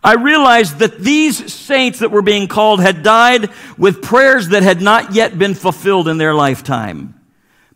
I 0.03 0.13
realized 0.13 0.79
that 0.79 0.99
these 0.99 1.51
saints 1.53 1.99
that 1.99 2.11
were 2.11 2.21
being 2.21 2.47
called 2.47 2.79
had 2.79 3.03
died 3.03 3.49
with 3.77 4.01
prayers 4.01 4.49
that 4.49 4.63
had 4.63 4.81
not 4.81 5.13
yet 5.13 5.37
been 5.37 5.53
fulfilled 5.53 6.07
in 6.07 6.17
their 6.17 6.33
lifetime. 6.33 7.19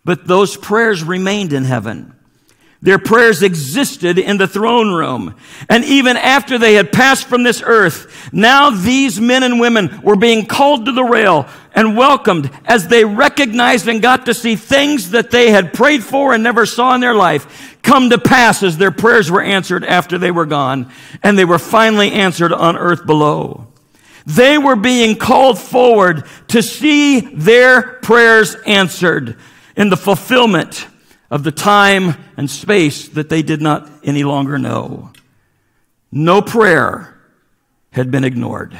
But 0.06 0.28
those 0.28 0.56
prayers 0.56 1.04
remained 1.04 1.54
in 1.54 1.64
heaven. 1.64 2.16
Their 2.82 3.00
prayers 3.00 3.44
existed 3.44 4.18
in 4.18 4.38
the 4.38 4.48
throne 4.48 4.94
room. 4.94 5.36
And 5.68 5.84
even 5.84 6.16
after 6.16 6.58
they 6.58 6.76
had 6.76 6.94
passed 6.94 7.28
from 7.28 7.44
this 7.44 7.62
earth, 7.66 8.32
now 8.32 8.70
these 8.70 9.20
men 9.20 9.44
and 9.44 9.60
women 9.60 10.02
were 10.02 10.16
being 10.16 10.46
called 10.46 10.86
to 10.86 10.94
the 10.94 11.04
rail 11.04 11.46
and 11.74 11.98
welcomed 11.98 12.50
as 12.64 12.88
they 12.88 13.04
recognized 13.04 13.90
and 13.90 14.02
got 14.02 14.26
to 14.28 14.34
see 14.34 14.56
things 14.56 15.12
that 15.12 15.30
they 15.30 15.52
had 15.52 15.74
prayed 15.74 16.04
for 16.04 16.34
and 16.34 16.42
never 16.42 16.66
saw 16.66 16.96
in 16.96 17.02
their 17.02 17.14
life 17.14 17.78
come 17.82 18.10
to 18.12 18.18
pass 18.18 18.64
as 18.64 18.78
their 18.78 18.92
prayers 18.92 19.30
were 19.30 19.42
answered 19.42 19.84
after 19.84 20.18
they 20.18 20.32
were 20.32 20.46
gone 20.46 20.90
and 21.22 21.38
they 21.38 21.46
were 21.46 21.60
finally 21.60 22.12
answered 22.14 22.54
on 22.54 22.78
earth 22.78 23.06
below. 23.06 23.68
They 24.26 24.58
were 24.58 24.76
being 24.78 25.18
called 25.18 25.60
forward 25.60 26.24
to 26.50 26.62
see 26.64 27.20
their 27.20 27.82
prayers 27.82 28.56
answered 28.66 29.38
in 29.76 29.90
the 29.90 29.98
fulfillment 29.98 30.88
of 31.32 31.44
the 31.44 31.52
time 31.52 32.16
and 32.38 32.50
space 32.50 33.08
that 33.10 33.30
they 33.30 33.42
did 33.42 33.62
not 33.62 33.90
any 34.04 34.24
longer 34.24 34.58
know. 34.58 35.12
No 36.12 36.42
prayer 36.42 37.18
had 37.92 38.10
been 38.12 38.24
ignored. 38.24 38.80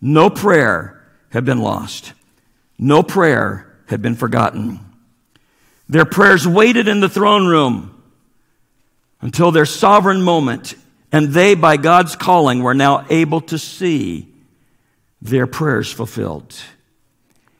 No 0.00 0.28
prayer 0.28 1.02
had 1.30 1.44
been 1.44 1.60
lost. 1.60 2.12
No 2.78 3.02
prayer 3.02 3.74
had 3.86 4.02
been 4.02 4.14
forgotten. 4.14 4.80
Their 5.88 6.04
prayers 6.04 6.46
waited 6.46 6.88
in 6.88 7.00
the 7.00 7.08
throne 7.08 7.46
room 7.46 8.02
until 9.20 9.50
their 9.50 9.64
sovereign 9.64 10.20
moment, 10.22 10.74
and 11.10 11.28
they, 11.28 11.54
by 11.54 11.76
God's 11.76 12.16
calling, 12.16 12.62
were 12.62 12.74
now 12.74 13.06
able 13.08 13.40
to 13.42 13.58
see 13.58 14.28
their 15.22 15.46
prayers 15.46 15.90
fulfilled. 15.90 16.54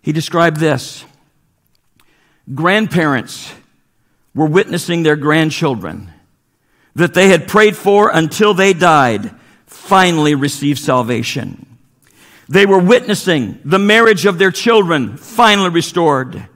He 0.02 0.12
described 0.12 0.58
this 0.58 1.04
grandparents 2.54 3.52
were 4.36 4.46
witnessing 4.46 5.02
their 5.02 5.16
grandchildren 5.16 6.12
that 6.94 7.14
they 7.14 7.28
had 7.28 7.48
prayed 7.48 7.76
for 7.76 8.10
until 8.12 8.54
they 8.54 8.72
died 8.72 9.34
finally 9.66 10.34
receive 10.34 10.78
salvation. 10.78 11.66
They 12.48 12.66
were 12.66 12.78
witnessing 12.78 13.58
the 13.64 13.78
marriage 13.78 14.26
of 14.26 14.38
their 14.38 14.52
children 14.52 15.16
finally 15.16 15.70
restored. 15.70 16.48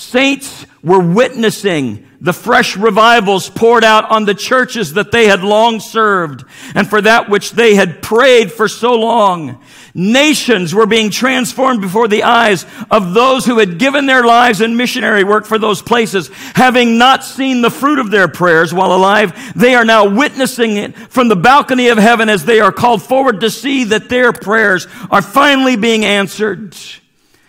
Saints 0.00 0.64
were 0.82 0.98
witnessing 0.98 2.06
the 2.22 2.32
fresh 2.32 2.76
revivals 2.76 3.50
poured 3.50 3.84
out 3.84 4.10
on 4.10 4.24
the 4.24 4.34
churches 4.34 4.94
that 4.94 5.10
they 5.10 5.26
had 5.26 5.42
long 5.42 5.78
served 5.78 6.44
and 6.74 6.88
for 6.88 7.02
that 7.02 7.28
which 7.28 7.52
they 7.52 7.74
had 7.74 8.02
prayed 8.02 8.50
for 8.50 8.66
so 8.66 8.94
long. 8.94 9.62
Nations 9.94 10.74
were 10.74 10.86
being 10.86 11.10
transformed 11.10 11.82
before 11.82 12.08
the 12.08 12.22
eyes 12.22 12.64
of 12.90 13.12
those 13.12 13.44
who 13.44 13.58
had 13.58 13.78
given 13.78 14.06
their 14.06 14.24
lives 14.24 14.62
in 14.62 14.76
missionary 14.76 15.22
work 15.22 15.44
for 15.44 15.58
those 15.58 15.82
places. 15.82 16.30
Having 16.54 16.96
not 16.96 17.22
seen 17.22 17.60
the 17.60 17.70
fruit 17.70 17.98
of 17.98 18.10
their 18.10 18.28
prayers 18.28 18.72
while 18.72 18.92
alive, 18.92 19.52
they 19.54 19.74
are 19.74 19.84
now 19.84 20.08
witnessing 20.08 20.78
it 20.78 20.96
from 20.96 21.28
the 21.28 21.36
balcony 21.36 21.88
of 21.88 21.98
heaven 21.98 22.30
as 22.30 22.46
they 22.46 22.60
are 22.60 22.72
called 22.72 23.02
forward 23.02 23.40
to 23.40 23.50
see 23.50 23.84
that 23.84 24.08
their 24.08 24.32
prayers 24.32 24.86
are 25.10 25.22
finally 25.22 25.76
being 25.76 26.06
answered. 26.06 26.74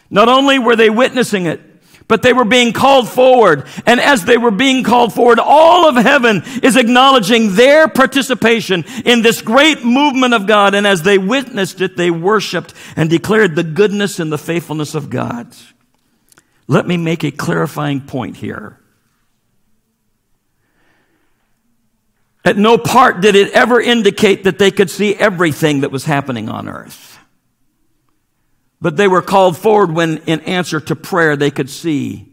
Not 0.10 0.28
only 0.28 0.60
were 0.60 0.76
they 0.76 0.90
witnessing 0.90 1.46
it, 1.46 1.71
but 2.12 2.24
they 2.24 2.34
were 2.34 2.44
being 2.44 2.74
called 2.74 3.08
forward. 3.08 3.66
And 3.86 3.98
as 3.98 4.26
they 4.26 4.38
were 4.38 4.52
being 4.52 4.84
called 4.84 5.14
forward, 5.14 5.40
all 5.40 5.88
of 5.88 5.96
heaven 5.96 6.44
is 6.62 6.76
acknowledging 6.76 7.56
their 7.56 7.88
participation 7.88 8.84
in 9.06 9.22
this 9.22 9.42
great 9.42 9.86
movement 9.86 10.34
of 10.34 10.46
God. 10.46 10.76
And 10.76 10.86
as 10.86 11.04
they 11.04 11.18
witnessed 11.18 11.80
it, 11.80 11.96
they 11.96 12.12
worshiped 12.12 12.74
and 12.98 13.10
declared 13.10 13.56
the 13.56 13.64
goodness 13.64 14.20
and 14.20 14.30
the 14.30 14.38
faithfulness 14.38 14.94
of 14.94 15.10
God. 15.10 15.56
Let 16.68 16.86
me 16.86 16.98
make 16.98 17.24
a 17.24 17.32
clarifying 17.32 18.02
point 18.02 18.36
here. 18.36 18.78
At 22.44 22.58
no 22.58 22.78
part 22.78 23.22
did 23.22 23.36
it 23.36 23.54
ever 23.54 23.80
indicate 23.80 24.44
that 24.44 24.60
they 24.60 24.72
could 24.72 24.90
see 24.90 25.16
everything 25.16 25.80
that 25.80 25.92
was 25.92 26.04
happening 26.04 26.50
on 26.50 26.68
earth. 26.68 27.11
But 28.82 28.98
they 28.98 29.08
were 29.08 29.22
called 29.22 29.58
forward 29.58 29.92
when, 29.92 30.18
in 30.26 30.42
answer 30.42 30.80
to 30.80 30.96
prayer, 30.96 31.36
they 31.36 31.52
could 31.52 31.70
see 31.70 32.28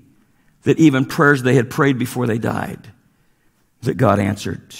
that 0.62 0.78
even 0.78 1.04
prayers 1.04 1.42
they 1.42 1.54
had 1.54 1.70
prayed 1.70 1.98
before 1.98 2.26
they 2.26 2.38
died, 2.38 2.90
that 3.82 3.94
God 3.94 4.18
answered. 4.18 4.74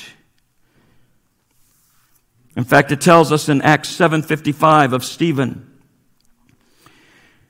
In 2.57 2.65
fact, 2.65 2.91
it 2.91 3.01
tells 3.01 3.31
us 3.31 3.49
in 3.49 3.63
Acts 3.63 3.91
7:55 3.91 4.93
of 4.93 5.05
Stephen 5.05 5.68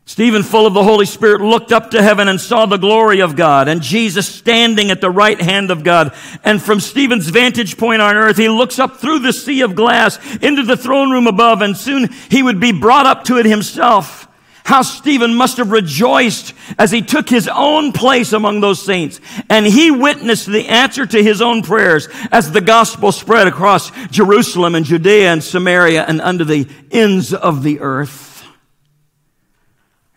Stephen, 0.09 0.43
full 0.43 0.67
of 0.67 0.73
the 0.73 0.83
Holy 0.83 1.05
Spirit, 1.05 1.43
looked 1.43 1.71
up 1.71 1.91
to 1.91 2.03
heaven 2.03 2.29
and 2.29 2.41
saw 2.41 2.65
the 2.65 2.79
glory 2.79 3.21
of 3.21 3.37
God 3.37 3.69
and 3.69 3.83
Jesus 3.83 4.27
standing 4.27 4.91
at 4.91 5.03
the 5.03 5.11
right 5.11 5.39
hand 5.39 5.71
of 5.71 5.85
God. 5.85 6.15
And 6.43 6.63
from 6.63 6.81
Stephen's 6.81 7.29
vantage 7.29 7.77
point 7.77 8.01
on 8.01 8.17
earth, 8.17 8.39
he 8.39 8.49
looks 8.49 8.79
up 8.79 8.97
through 8.97 9.19
the 9.19 9.35
sea 9.35 9.61
of 9.61 9.75
glass 9.75 10.19
into 10.37 10.63
the 10.63 10.79
throne 10.79 11.11
room 11.11 11.27
above 11.27 11.61
and 11.61 11.77
soon 11.77 12.09
he 12.31 12.43
would 12.43 12.59
be 12.59 12.73
brought 12.73 13.05
up 13.05 13.25
to 13.25 13.37
it 13.37 13.45
himself. 13.45 14.27
How 14.65 14.81
Stephen 14.81 15.35
must 15.35 15.59
have 15.59 15.73
rejoiced 15.73 16.55
as 16.79 16.91
he 16.91 17.03
took 17.03 17.29
his 17.29 17.47
own 17.47 17.93
place 17.93 18.33
among 18.33 18.63
those 18.63 18.83
saints. 18.83 19.21
And 19.51 19.67
he 19.67 19.91
witnessed 19.91 20.47
the 20.47 20.69
answer 20.69 21.05
to 21.05 21.23
his 21.23 21.43
own 21.43 21.61
prayers 21.61 22.09
as 22.33 22.51
the 22.51 22.63
gospel 22.63 23.13
spread 23.13 23.47
across 23.47 23.91
Jerusalem 24.09 24.75
and 24.75 24.87
Judea 24.87 25.31
and 25.31 25.45
Samaria 25.45 26.07
and 26.07 26.23
under 26.23 26.47
the 26.47 26.67
ends 26.91 27.35
of 27.35 27.63
the 27.63 27.81
earth. 27.81 28.28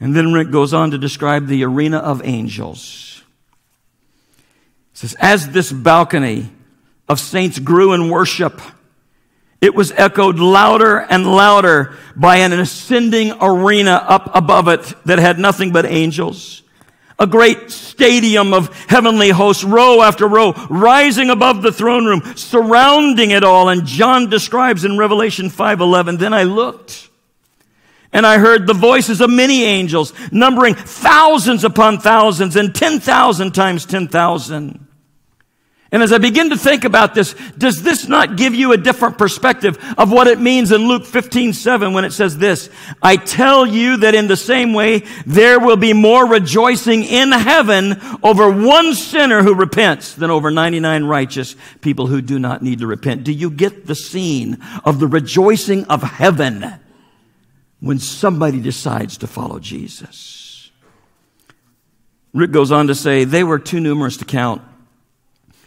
And 0.02 0.16
then 0.16 0.34
Rick 0.34 0.50
goes 0.50 0.74
on 0.74 0.92
to 0.92 0.98
describe 0.98 1.46
the 1.46 1.64
arena 1.64 2.00
of 2.00 2.26
angels. 2.26 3.22
Says, 4.94 5.16
as 5.20 5.52
this 5.52 5.72
balcony 5.72 6.50
of 7.08 7.20
saints 7.20 7.60
grew 7.60 7.94
in 7.94 8.10
worship, 8.10 8.60
it 9.62 9.76
was 9.76 9.92
echoed 9.92 10.40
louder 10.40 10.98
and 10.98 11.28
louder 11.28 11.96
by 12.16 12.38
an 12.38 12.52
ascending 12.52 13.32
arena 13.40 13.92
up 13.92 14.32
above 14.34 14.68
it 14.68 14.92
that 15.06 15.20
had 15.20 15.38
nothing 15.38 15.72
but 15.72 15.86
angels. 15.86 16.64
A 17.20 17.28
great 17.28 17.70
stadium 17.70 18.56
of 18.56 18.76
heavenly 18.90 19.30
hosts, 19.30 19.64
row 19.64 20.02
after 20.02 20.28
row, 20.28 20.54
rising 20.72 21.30
above 21.30 21.62
the 21.62 21.72
throne 21.72 22.08
room, 22.08 22.24
surrounding 22.36 23.30
it 23.30 23.44
all. 23.44 23.70
And 23.70 23.86
John 23.86 24.32
describes 24.32 24.84
in 24.84 24.98
Revelation 24.98 25.52
5:11, 25.52 26.18
then 26.18 26.34
I 26.34 26.42
looked 26.42 27.11
and 28.14 28.26
I 28.26 28.40
heard 28.40 28.68
the 28.68 28.74
voices 28.74 29.22
of 29.22 29.30
many 29.30 29.64
angels, 29.64 30.14
numbering 30.32 30.76
thousands 30.76 31.64
upon 31.64 32.00
thousands 32.00 32.56
and 32.56 32.74
10,000 32.74 33.52
times 33.52 33.86
10,000. 33.86 34.88
And 35.94 36.02
as 36.02 36.14
I 36.14 36.20
begin 36.20 36.52
to 36.52 36.58
think 36.58 36.86
about 36.86 37.14
this, 37.14 37.36
does 37.58 37.84
this 37.84 38.08
not 38.08 38.38
give 38.38 38.56
you 38.56 38.72
a 38.72 38.78
different 38.78 39.18
perspective 39.18 39.78
of 39.98 40.10
what 40.10 40.28
it 40.28 40.40
means 40.40 40.72
in 40.72 40.88
Luke 40.88 41.06
15, 41.06 41.52
7 41.52 41.92
when 41.92 42.06
it 42.06 42.14
says 42.14 42.38
this? 42.38 42.70
I 43.04 43.18
tell 43.18 43.66
you 43.66 43.98
that 43.98 44.16
in 44.16 44.28
the 44.28 44.38
same 44.38 44.72
way, 44.72 45.00
there 45.26 45.60
will 45.60 45.76
be 45.76 45.92
more 45.92 46.26
rejoicing 46.26 47.04
in 47.04 47.34
heaven 47.34 48.00
over 48.24 48.50
one 48.50 48.94
sinner 48.94 49.44
who 49.44 49.54
repents 49.54 50.14
than 50.14 50.32
over 50.32 50.50
99 50.50 51.04
righteous 51.04 51.58
people 51.82 52.08
who 52.08 52.22
do 52.22 52.40
not 52.40 52.62
need 52.62 52.80
to 52.80 52.88
repent. 52.88 53.26
Do 53.26 53.34
you 53.34 53.50
get 53.52 53.86
the 53.86 53.96
scene 53.96 54.60
of 54.86 55.02
the 55.02 55.08
rejoicing 55.08 55.84
of 55.86 56.04
heaven? 56.04 56.80
When 57.82 58.00
somebody 58.00 58.62
decides 58.62 59.18
to 59.18 59.28
follow 59.28 59.60
Jesus. 59.60 60.72
Rick 62.34 62.52
goes 62.52 62.72
on 62.72 62.88
to 62.88 62.96
say, 62.96 63.26
they 63.26 63.44
were 63.44 63.60
too 63.60 63.82
numerous 63.82 64.18
to 64.18 64.26
count. 64.26 64.62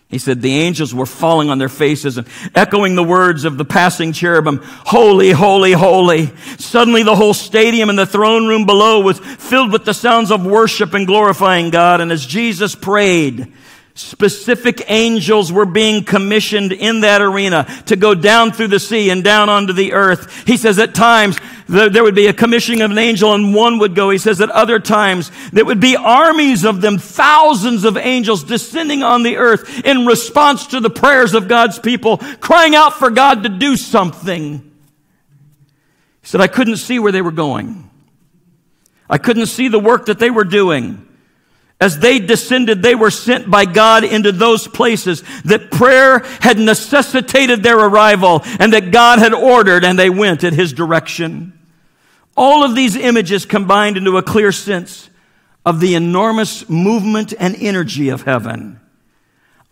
He 0.08 0.18
said 0.18 0.40
the 0.40 0.54
angels 0.54 0.94
were 0.94 1.06
falling 1.06 1.50
on 1.50 1.58
their 1.58 1.68
faces 1.68 2.16
and 2.16 2.28
echoing 2.54 2.94
the 2.94 3.02
words 3.02 3.44
of 3.44 3.58
the 3.58 3.64
passing 3.64 4.12
cherubim, 4.12 4.60
holy, 4.62 5.32
holy, 5.32 5.72
holy. 5.72 6.26
Suddenly 6.58 7.02
the 7.02 7.16
whole 7.16 7.34
stadium 7.34 7.90
and 7.90 7.98
the 7.98 8.06
throne 8.06 8.46
room 8.46 8.64
below 8.64 9.00
was 9.00 9.18
filled 9.18 9.72
with 9.72 9.84
the 9.84 9.92
sounds 9.92 10.30
of 10.30 10.46
worship 10.46 10.94
and 10.94 11.06
glorifying 11.06 11.70
God. 11.70 12.00
And 12.00 12.12
as 12.12 12.24
Jesus 12.24 12.76
prayed, 12.76 13.52
Specific 13.96 14.82
angels 14.88 15.52
were 15.52 15.66
being 15.66 16.02
commissioned 16.02 16.72
in 16.72 17.02
that 17.02 17.22
arena 17.22 17.64
to 17.86 17.94
go 17.94 18.12
down 18.12 18.50
through 18.50 18.68
the 18.68 18.80
sea 18.80 19.08
and 19.10 19.22
down 19.22 19.48
onto 19.48 19.72
the 19.72 19.92
earth. 19.92 20.44
He 20.48 20.56
says 20.56 20.80
at 20.80 20.96
times 20.96 21.38
there 21.68 22.02
would 22.02 22.16
be 22.16 22.26
a 22.26 22.32
commissioning 22.32 22.82
of 22.82 22.90
an 22.90 22.98
angel 22.98 23.32
and 23.34 23.54
one 23.54 23.78
would 23.78 23.94
go. 23.94 24.10
He 24.10 24.18
says 24.18 24.40
at 24.40 24.50
other 24.50 24.80
times 24.80 25.30
there 25.52 25.64
would 25.64 25.78
be 25.78 25.94
armies 25.94 26.64
of 26.64 26.80
them, 26.80 26.98
thousands 26.98 27.84
of 27.84 27.96
angels 27.96 28.42
descending 28.42 29.04
on 29.04 29.22
the 29.22 29.36
earth 29.36 29.84
in 29.84 30.06
response 30.06 30.66
to 30.68 30.80
the 30.80 30.90
prayers 30.90 31.32
of 31.32 31.46
God's 31.46 31.78
people, 31.78 32.18
crying 32.40 32.74
out 32.74 32.94
for 32.94 33.10
God 33.10 33.44
to 33.44 33.48
do 33.48 33.76
something. 33.76 34.72
He 36.20 36.26
said, 36.26 36.40
I 36.40 36.48
couldn't 36.48 36.78
see 36.78 36.98
where 36.98 37.12
they 37.12 37.22
were 37.22 37.30
going. 37.30 37.88
I 39.08 39.18
couldn't 39.18 39.46
see 39.46 39.68
the 39.68 39.78
work 39.78 40.06
that 40.06 40.18
they 40.18 40.30
were 40.30 40.42
doing. 40.42 41.06
As 41.80 41.98
they 41.98 42.18
descended, 42.18 42.82
they 42.82 42.94
were 42.94 43.10
sent 43.10 43.50
by 43.50 43.64
God 43.64 44.04
into 44.04 44.32
those 44.32 44.68
places 44.68 45.22
that 45.44 45.70
prayer 45.70 46.20
had 46.40 46.58
necessitated 46.58 47.62
their 47.62 47.78
arrival 47.78 48.42
and 48.58 48.72
that 48.72 48.90
God 48.90 49.18
had 49.18 49.34
ordered 49.34 49.84
and 49.84 49.98
they 49.98 50.10
went 50.10 50.44
at 50.44 50.52
His 50.52 50.72
direction. 50.72 51.58
All 52.36 52.64
of 52.64 52.74
these 52.74 52.96
images 52.96 53.44
combined 53.44 53.96
into 53.96 54.16
a 54.16 54.22
clear 54.22 54.52
sense 54.52 55.10
of 55.66 55.80
the 55.80 55.94
enormous 55.94 56.68
movement 56.68 57.34
and 57.38 57.56
energy 57.56 58.08
of 58.08 58.22
heaven. 58.22 58.80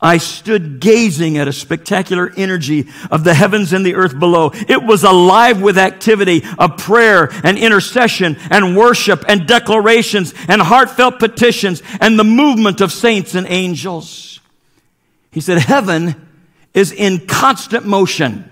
I 0.02 0.18
stood 0.18 0.80
gazing 0.80 1.38
at 1.38 1.46
a 1.46 1.52
spectacular 1.52 2.32
energy 2.36 2.88
of 3.10 3.22
the 3.22 3.34
heavens 3.34 3.72
and 3.72 3.86
the 3.86 3.94
earth 3.94 4.18
below. 4.18 4.50
It 4.52 4.82
was 4.82 5.04
alive 5.04 5.62
with 5.62 5.78
activity 5.78 6.42
of 6.58 6.76
prayer 6.76 7.30
and 7.44 7.56
intercession 7.56 8.36
and 8.50 8.76
worship 8.76 9.24
and 9.28 9.46
declarations 9.46 10.34
and 10.48 10.60
heartfelt 10.60 11.20
petitions 11.20 11.82
and 12.00 12.18
the 12.18 12.24
movement 12.24 12.80
of 12.80 12.92
saints 12.92 13.36
and 13.36 13.46
angels. 13.48 14.40
He 15.30 15.40
said, 15.40 15.58
heaven 15.58 16.28
is 16.74 16.90
in 16.90 17.26
constant 17.26 17.86
motion 17.86 18.51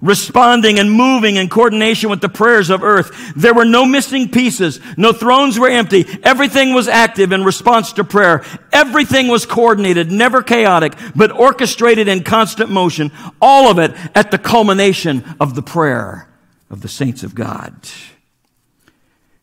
responding 0.00 0.78
and 0.78 0.90
moving 0.90 1.36
in 1.36 1.48
coordination 1.48 2.10
with 2.10 2.20
the 2.20 2.28
prayers 2.28 2.70
of 2.70 2.82
earth. 2.82 3.32
There 3.36 3.54
were 3.54 3.64
no 3.64 3.84
missing 3.84 4.30
pieces. 4.30 4.80
No 4.96 5.12
thrones 5.12 5.58
were 5.58 5.68
empty. 5.68 6.06
Everything 6.22 6.74
was 6.74 6.88
active 6.88 7.32
in 7.32 7.44
response 7.44 7.92
to 7.94 8.04
prayer. 8.04 8.44
Everything 8.72 9.28
was 9.28 9.46
coordinated, 9.46 10.10
never 10.10 10.42
chaotic, 10.42 10.94
but 11.14 11.32
orchestrated 11.32 12.08
in 12.08 12.22
constant 12.22 12.70
motion. 12.70 13.12
All 13.40 13.70
of 13.70 13.78
it 13.78 13.94
at 14.14 14.30
the 14.30 14.38
culmination 14.38 15.24
of 15.40 15.54
the 15.54 15.62
prayer 15.62 16.28
of 16.70 16.80
the 16.80 16.88
saints 16.88 17.22
of 17.22 17.34
God. 17.34 17.74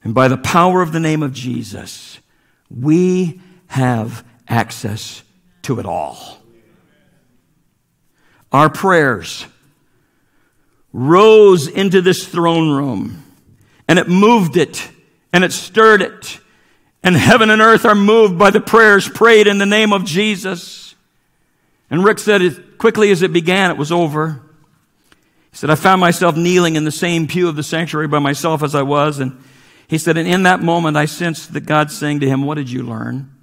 And 0.03 0.13
by 0.13 0.27
the 0.27 0.37
power 0.37 0.81
of 0.81 0.91
the 0.91 0.99
name 0.99 1.23
of 1.23 1.33
Jesus, 1.33 2.19
we 2.69 3.41
have 3.67 4.23
access 4.47 5.23
to 5.63 5.79
it 5.79 5.85
all. 5.85 6.39
Our 8.51 8.69
prayers 8.69 9.45
rose 10.97 11.67
into 11.67 12.01
this 12.01 12.25
throne 12.25 12.71
room 12.71 13.21
and 13.85 13.99
it 13.99 14.07
moved 14.07 14.55
it 14.55 14.89
and 15.33 15.43
it 15.43 15.51
stirred 15.51 16.01
it. 16.01 16.39
And 17.03 17.17
heaven 17.17 17.49
and 17.49 17.61
earth 17.61 17.83
are 17.85 17.93
moved 17.93 18.39
by 18.39 18.49
the 18.49 18.61
prayers 18.61 19.07
prayed 19.07 19.45
in 19.45 19.57
the 19.57 19.65
name 19.65 19.91
of 19.91 20.05
Jesus. 20.05 20.95
And 21.91 22.03
Rick 22.03 22.19
said, 22.19 22.41
as 22.41 22.59
quickly 22.77 23.11
as 23.11 23.21
it 23.21 23.33
began, 23.33 23.71
it 23.71 23.77
was 23.77 23.91
over. 23.91 24.41
He 25.51 25.57
said, 25.57 25.69
I 25.69 25.75
found 25.75 25.99
myself 25.99 26.37
kneeling 26.37 26.77
in 26.77 26.85
the 26.85 26.91
same 26.91 27.27
pew 27.27 27.49
of 27.49 27.57
the 27.57 27.61
sanctuary 27.61 28.07
by 28.07 28.19
myself 28.19 28.63
as 28.63 28.73
I 28.73 28.81
was. 28.83 29.19
And 29.19 29.43
he 29.89 29.97
said, 29.97 30.17
and 30.17 30.27
in 30.27 30.43
that 30.43 30.61
moment, 30.61 30.95
I 30.95 31.05
sensed 31.05 31.51
that 31.53 31.65
God 31.65 31.91
saying 31.91 32.21
to 32.21 32.27
him, 32.27 32.43
What 32.43 32.55
did 32.55 32.71
you 32.71 32.83
learn? 32.83 33.34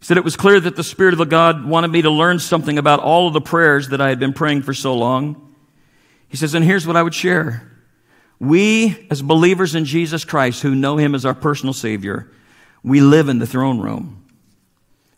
He 0.00 0.06
said, 0.06 0.16
It 0.16 0.24
was 0.24 0.36
clear 0.36 0.58
that 0.58 0.76
the 0.76 0.82
Spirit 0.82 1.14
of 1.14 1.18
the 1.18 1.26
God 1.26 1.64
wanted 1.64 1.88
me 1.88 2.02
to 2.02 2.10
learn 2.10 2.38
something 2.38 2.78
about 2.78 3.00
all 3.00 3.28
of 3.28 3.34
the 3.34 3.40
prayers 3.40 3.90
that 3.90 4.00
I 4.00 4.08
had 4.08 4.18
been 4.18 4.32
praying 4.32 4.62
for 4.62 4.74
so 4.74 4.94
long. 4.94 5.54
He 6.28 6.36
says, 6.36 6.54
And 6.54 6.64
here's 6.64 6.86
what 6.86 6.96
I 6.96 7.02
would 7.02 7.14
share. 7.14 7.70
We, 8.38 9.06
as 9.10 9.20
believers 9.20 9.74
in 9.74 9.84
Jesus 9.84 10.24
Christ 10.24 10.62
who 10.62 10.74
know 10.74 10.96
Him 10.96 11.14
as 11.14 11.26
our 11.26 11.34
personal 11.34 11.74
Savior, 11.74 12.30
we 12.82 13.00
live 13.00 13.28
in 13.28 13.38
the 13.38 13.46
throne 13.46 13.78
room. 13.78 14.24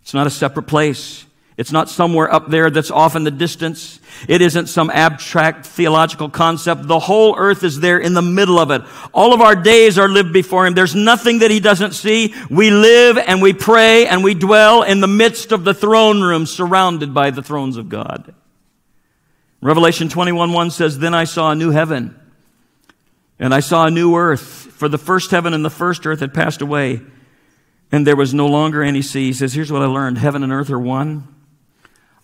It's 0.03 0.15
not 0.15 0.27
a 0.27 0.31
separate 0.31 0.67
place. 0.67 1.25
It's 1.57 1.73
not 1.73 1.91
somewhere 1.91 2.33
up 2.33 2.49
there 2.49 2.71
that's 2.71 2.91
off 2.91 3.15
in 3.15 3.25
the 3.25 3.31
distance. 3.31 4.01
It 4.27 4.41
isn't 4.41 4.69
some 4.69 4.89
abstract 4.91 5.67
theological 5.67 6.31
concept. 6.31 6.87
The 6.89 6.99
whole 6.99 7.37
earth 7.37 7.63
is 7.63 7.81
there 7.81 7.99
in 7.99 8.15
the 8.15 8.23
middle 8.23 8.59
of 8.59 8.71
it. 8.71 8.83
All 9.13 9.35
of 9.35 9.41
our 9.41 9.55
days 9.55 9.99
are 9.99 10.09
lived 10.09 10.33
before 10.33 10.67
Him. 10.67 10.75
There's 10.75 10.95
nothing 10.95 11.41
that 11.41 11.51
He 11.51 11.61
doesn't 11.61 11.93
see. 11.93 12.35
We 12.51 12.71
live 12.71 13.19
and 13.19 13.43
we 13.43 13.53
pray 13.53 14.07
and 14.07 14.25
we 14.25 14.35
dwell 14.35 14.83
in 14.83 15.01
the 15.01 15.09
midst 15.09 15.53
of 15.53 15.65
the 15.65 15.75
throne 15.75 16.23
room 16.23 16.47
surrounded 16.47 17.13
by 17.13 17.31
the 17.31 17.43
thrones 17.43 17.77
of 17.77 17.89
God. 17.89 18.35
Revelation 19.61 20.09
21 20.09 20.53
1 20.53 20.71
says, 20.71 20.99
Then 20.99 21.15
I 21.15 21.25
saw 21.25 21.51
a 21.51 21.55
new 21.55 21.71
heaven 21.71 22.19
and 23.39 23.53
I 23.53 23.61
saw 23.61 23.87
a 23.87 23.91
new 23.91 24.15
earth, 24.15 24.41
for 24.41 24.89
the 24.89 24.99
first 24.99 25.33
heaven 25.33 25.53
and 25.53 25.65
the 25.65 25.71
first 25.71 26.07
earth 26.07 26.21
had 26.21 26.33
passed 26.33 26.63
away, 26.63 27.01
and 27.91 28.07
there 28.07 28.15
was 28.15 28.33
no 28.33 28.47
longer 28.47 28.85
any 28.85 29.03
sea. 29.03 29.27
He 29.27 29.33
says, 29.33 29.53
Here's 29.53 29.73
what 29.73 29.83
I 29.83 29.87
learned 29.87 30.19
heaven 30.19 30.45
and 30.45 30.53
earth 30.53 30.71
are 30.71 30.79
one. 30.79 31.27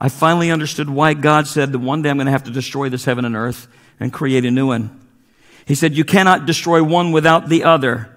I 0.01 0.09
finally 0.09 0.51
understood 0.51 0.89
why 0.89 1.15
God 1.15 1.47
said 1.47 1.73
that 1.73 1.79
one 1.79 2.03
day 2.03 2.11
I'm 2.11 2.17
going 2.17 2.27
to 2.27 2.33
have 2.33 2.45
to 2.45 2.51
destroy 2.51 2.89
this 2.89 3.05
heaven 3.05 3.25
and 3.25 3.35
earth 3.35 3.67
and 3.99 4.13
create 4.13 4.45
a 4.45 4.51
new 4.51 4.69
one. 4.69 5.01
He 5.67 5.75
said, 5.75 5.97
You 5.97 6.05
cannot 6.05 6.47
destroy 6.47 6.83
one 6.83 7.13
without 7.13 7.49
the 7.49 7.65
other 7.65 8.15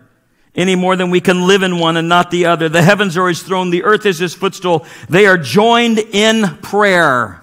any 0.53 0.75
more 0.75 0.95
than 0.95 1.09
we 1.09 1.21
can 1.21 1.47
live 1.47 1.63
in 1.63 1.79
one 1.79 1.97
and 1.97 2.09
not 2.09 2.31
the 2.31 2.45
other. 2.45 2.67
The 2.67 2.81
heavens 2.81 3.17
are 3.17 3.27
his 3.27 3.41
throne, 3.41 3.69
the 3.69 3.83
earth 3.83 4.05
is 4.05 4.19
his 4.19 4.33
footstool. 4.33 4.85
They 5.09 5.25
are 5.25 5.37
joined 5.37 5.99
in 5.99 6.57
prayer. 6.57 7.37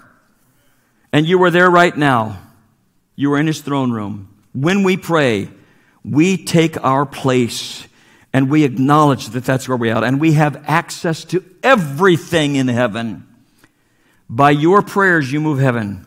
And 1.13 1.27
you 1.27 1.43
are 1.45 1.51
there 1.51 1.71
right 1.71 1.97
now. 1.97 2.39
You 3.17 3.33
are 3.33 3.39
in 3.39 3.47
his 3.47 3.61
throne 3.63 3.93
room. 3.93 4.35
When 4.53 4.83
we 4.83 4.97
pray, 4.97 5.49
we 6.05 6.45
take 6.45 6.83
our 6.85 7.07
place 7.07 7.87
and 8.33 8.51
we 8.51 8.65
acknowledge 8.65 9.29
that 9.29 9.45
that's 9.45 9.69
where 9.69 9.77
we 9.77 9.91
are. 9.91 10.05
And 10.05 10.21
we 10.21 10.33
have 10.33 10.63
access 10.67 11.25
to 11.27 11.43
everything 11.63 12.57
in 12.57 12.69
heaven. 12.69 13.28
By 14.29 14.51
your 14.51 14.83
prayers, 14.83 15.33
you 15.33 15.41
move 15.41 15.59
heaven. 15.59 16.05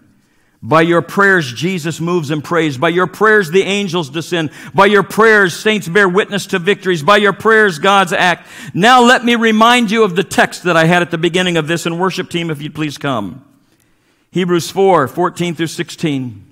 By 0.64 0.82
your 0.82 1.02
prayers, 1.02 1.52
Jesus 1.52 2.00
moves 2.00 2.30
and 2.30 2.44
prays. 2.44 2.78
By 2.78 2.90
your 2.90 3.08
prayers, 3.08 3.50
the 3.50 3.64
angels 3.64 4.12
descend. 4.12 4.52
By 4.76 4.86
your 4.86 5.02
prayers, 5.02 5.58
saints 5.58 5.88
bear 5.88 6.08
witness 6.08 6.46
to 6.48 6.60
victories. 6.60 7.02
By 7.02 7.18
your 7.18 7.34
prayers, 7.34 7.80
God's 7.80 8.14
act. 8.14 8.48
Now 8.76 9.02
let 9.02 9.26
me 9.26 9.36
remind 9.36 9.90
you 9.90 10.04
of 10.04 10.16
the 10.16 10.24
text 10.24 10.64
that 10.64 10.78
I 10.78 10.86
had 10.86 11.02
at 11.02 11.10
the 11.10 11.18
beginning 11.18 11.58
of 11.58 11.68
this, 11.68 11.88
and 11.88 12.00
worship 12.00 12.30
team, 12.30 12.52
if 12.52 12.62
you'd 12.62 12.76
please 12.76 13.00
come. 13.00 13.44
Hebrews 14.30 14.70
4, 14.70 15.08
14 15.08 15.56
through 15.56 15.68
16. 15.68 16.46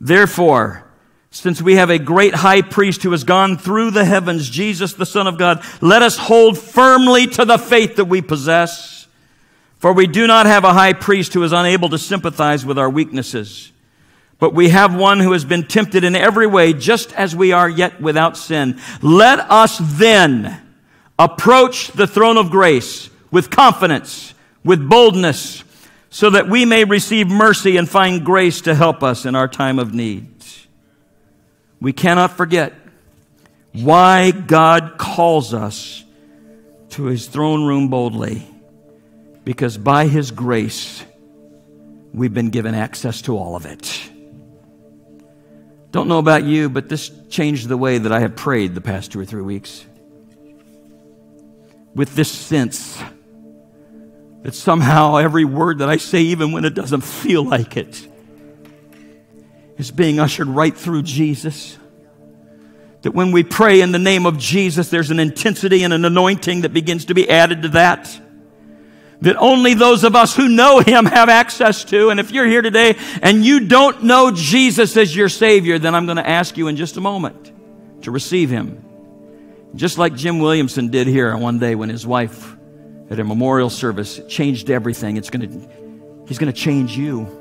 Therefore, 0.00 0.84
since 1.30 1.60
we 1.60 1.74
have 1.74 1.90
a 1.90 1.98
great 1.98 2.34
high 2.34 2.62
priest 2.62 3.02
who 3.02 3.10
has 3.10 3.24
gone 3.24 3.58
through 3.58 3.90
the 3.90 4.06
heavens, 4.06 4.48
Jesus, 4.48 4.94
the 4.94 5.04
Son 5.04 5.26
of 5.26 5.36
God, 5.36 5.62
let 5.82 6.00
us 6.00 6.16
hold 6.16 6.56
firmly 6.56 7.26
to 7.26 7.44
the 7.44 7.58
faith 7.58 7.96
that 7.96 8.06
we 8.06 8.22
possess. 8.22 8.93
For 9.84 9.92
we 9.92 10.06
do 10.06 10.26
not 10.26 10.46
have 10.46 10.64
a 10.64 10.72
high 10.72 10.94
priest 10.94 11.34
who 11.34 11.42
is 11.42 11.52
unable 11.52 11.90
to 11.90 11.98
sympathize 11.98 12.64
with 12.64 12.78
our 12.78 12.88
weaknesses, 12.88 13.70
but 14.38 14.54
we 14.54 14.70
have 14.70 14.94
one 14.96 15.20
who 15.20 15.32
has 15.32 15.44
been 15.44 15.66
tempted 15.66 16.04
in 16.04 16.16
every 16.16 16.46
way, 16.46 16.72
just 16.72 17.12
as 17.12 17.36
we 17.36 17.52
are, 17.52 17.68
yet 17.68 18.00
without 18.00 18.38
sin. 18.38 18.80
Let 19.02 19.40
us 19.40 19.78
then 19.82 20.58
approach 21.18 21.88
the 21.88 22.06
throne 22.06 22.38
of 22.38 22.50
grace 22.50 23.10
with 23.30 23.50
confidence, 23.50 24.32
with 24.64 24.88
boldness, 24.88 25.62
so 26.08 26.30
that 26.30 26.48
we 26.48 26.64
may 26.64 26.84
receive 26.84 27.28
mercy 27.28 27.76
and 27.76 27.86
find 27.86 28.24
grace 28.24 28.62
to 28.62 28.74
help 28.74 29.02
us 29.02 29.26
in 29.26 29.34
our 29.34 29.48
time 29.48 29.78
of 29.78 29.92
need. 29.92 30.30
We 31.78 31.92
cannot 31.92 32.38
forget 32.38 32.72
why 33.74 34.30
God 34.30 34.94
calls 34.96 35.52
us 35.52 36.04
to 36.92 37.04
his 37.04 37.26
throne 37.26 37.66
room 37.66 37.88
boldly 37.88 38.48
because 39.44 39.76
by 39.76 40.06
His 40.06 40.30
grace, 40.30 41.04
we've 42.12 42.34
been 42.34 42.50
given 42.50 42.74
access 42.74 43.22
to 43.22 43.36
all 43.36 43.56
of 43.56 43.66
it. 43.66 44.10
Don't 45.90 46.08
know 46.08 46.18
about 46.18 46.44
you, 46.44 46.68
but 46.68 46.88
this 46.88 47.12
changed 47.28 47.68
the 47.68 47.76
way 47.76 47.98
that 47.98 48.10
I 48.10 48.20
have 48.20 48.34
prayed 48.34 48.74
the 48.74 48.80
past 48.80 49.12
two 49.12 49.20
or 49.20 49.24
three 49.24 49.42
weeks. 49.42 49.84
With 51.94 52.16
this 52.16 52.32
sense 52.32 53.00
that 54.42 54.54
somehow 54.54 55.16
every 55.16 55.44
word 55.44 55.78
that 55.78 55.88
I 55.88 55.98
say, 55.98 56.22
even 56.22 56.50
when 56.50 56.64
it 56.64 56.74
doesn't 56.74 57.02
feel 57.02 57.44
like 57.44 57.76
it, 57.76 58.08
is 59.78 59.90
being 59.90 60.18
ushered 60.18 60.48
right 60.48 60.76
through 60.76 61.02
Jesus. 61.02 61.78
That 63.02 63.12
when 63.12 63.32
we 63.32 63.42
pray 63.42 63.80
in 63.80 63.92
the 63.92 63.98
name 63.98 64.26
of 64.26 64.38
Jesus, 64.38 64.88
there's 64.88 65.10
an 65.10 65.20
intensity 65.20 65.82
and 65.82 65.92
an 65.92 66.04
anointing 66.04 66.62
that 66.62 66.72
begins 66.72 67.06
to 67.06 67.14
be 67.14 67.28
added 67.28 67.62
to 67.62 67.68
that 67.70 68.20
that 69.20 69.36
only 69.36 69.74
those 69.74 70.04
of 70.04 70.14
us 70.14 70.34
who 70.34 70.48
know 70.48 70.80
Him 70.80 71.06
have 71.06 71.28
access 71.28 71.84
to. 71.84 72.10
And 72.10 72.20
if 72.20 72.30
you're 72.30 72.46
here 72.46 72.62
today 72.62 72.96
and 73.22 73.44
you 73.44 73.60
don't 73.60 74.04
know 74.04 74.30
Jesus 74.30 74.96
as 74.96 75.14
your 75.14 75.28
Savior, 75.28 75.78
then 75.78 75.94
I'm 75.94 76.06
going 76.06 76.16
to 76.16 76.28
ask 76.28 76.56
you 76.56 76.68
in 76.68 76.76
just 76.76 76.96
a 76.96 77.00
moment 77.00 77.52
to 78.02 78.10
receive 78.10 78.50
Him. 78.50 78.84
Just 79.74 79.98
like 79.98 80.14
Jim 80.14 80.38
Williamson 80.38 80.88
did 80.88 81.06
here 81.06 81.36
one 81.36 81.58
day 81.58 81.74
when 81.74 81.88
his 81.88 82.06
wife 82.06 82.54
at 83.10 83.18
a 83.18 83.24
memorial 83.24 83.70
service 83.70 84.20
changed 84.28 84.70
everything. 84.70 85.16
It's 85.16 85.30
going 85.30 85.48
to, 85.48 86.26
He's 86.26 86.38
going 86.38 86.52
to 86.52 86.58
change 86.58 86.96
you. 86.96 87.40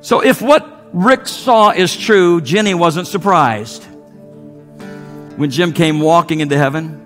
So 0.00 0.20
if 0.20 0.42
what 0.42 0.88
Rick 0.92 1.28
saw 1.28 1.70
is 1.70 1.96
true, 1.96 2.40
Jenny 2.40 2.74
wasn't 2.74 3.06
surprised 3.06 3.84
when 5.36 5.50
Jim 5.50 5.72
came 5.72 6.00
walking 6.00 6.40
into 6.40 6.58
heaven 6.58 7.01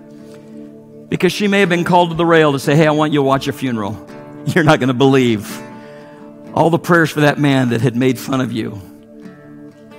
because 1.09 1.31
she 1.31 1.47
may 1.47 1.61
have 1.61 1.69
been 1.69 1.83
called 1.83 2.09
to 2.09 2.15
the 2.15 2.25
rail 2.25 2.51
to 2.51 2.59
say, 2.59 2.75
Hey, 2.75 2.87
I 2.87 2.91
want 2.91 3.13
you 3.13 3.19
to 3.19 3.23
watch 3.23 3.47
a 3.47 3.53
funeral. 3.53 4.07
You're 4.45 4.63
not 4.63 4.79
going 4.79 4.87
to 4.87 4.93
believe 4.93 5.61
All 6.53 6.69
the 6.69 6.79
prayers 6.79 7.11
for 7.11 7.21
that 7.21 7.37
man 7.37 7.69
that 7.69 7.81
had 7.81 7.95
made 7.95 8.17
fun 8.17 8.41
of 8.41 8.51
you. 8.51 8.81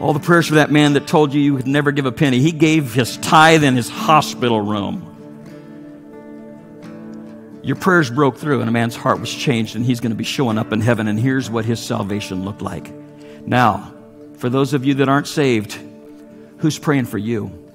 All 0.01 0.13
the 0.13 0.21
prayers 0.21 0.47
for 0.47 0.57
that 0.57 0.71
man 0.71 0.93
that 0.93 1.07
told 1.07 1.35
you 1.35 1.41
you 1.41 1.57
could 1.57 1.67
never 1.67 1.91
give 1.91 2.07
a 2.07 2.13
penny. 2.13 2.39
He 2.39 2.53
gave 2.53 2.95
his 2.95 3.17
tithe 3.17 3.65
in 3.65 3.75
his 3.75 3.89
hospital 3.89 4.61
room. 4.61 5.05
Your 7.63 7.77
prayers 7.77 8.09
broke 8.11 8.39
through, 8.39 8.61
and 8.61 8.69
a 8.69 8.73
man's 8.73 8.97
heart 8.97 9.21
was 9.21 9.33
changed, 9.35 9.77
and 9.77 9.85
he's 9.85 10.01
going 10.01 10.13
to 10.13 10.17
be 10.17 10.25
showing 10.25 10.57
up 10.57 10.73
in 10.73 10.81
heaven. 10.81 11.09
And 11.09 11.19
here's 11.19 11.51
what 11.51 11.65
his 11.65 11.81
salvation 11.85 12.45
looked 12.45 12.63
like. 12.63 12.91
Now, 13.45 13.93
for 14.39 14.49
those 14.49 14.73
of 14.73 14.85
you 14.85 14.95
that 14.95 15.09
aren't 15.09 15.27
saved, 15.27 15.79
who's 16.59 16.79
praying 16.79 17.07
for 17.07 17.19
you? 17.19 17.68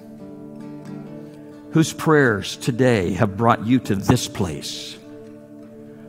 Whose 1.74 1.92
prayers 1.92 2.56
today 2.56 3.12
have 3.14 3.36
brought 3.36 3.66
you 3.66 3.80
to 3.80 3.94
this 3.94 4.28
place? 4.28 4.96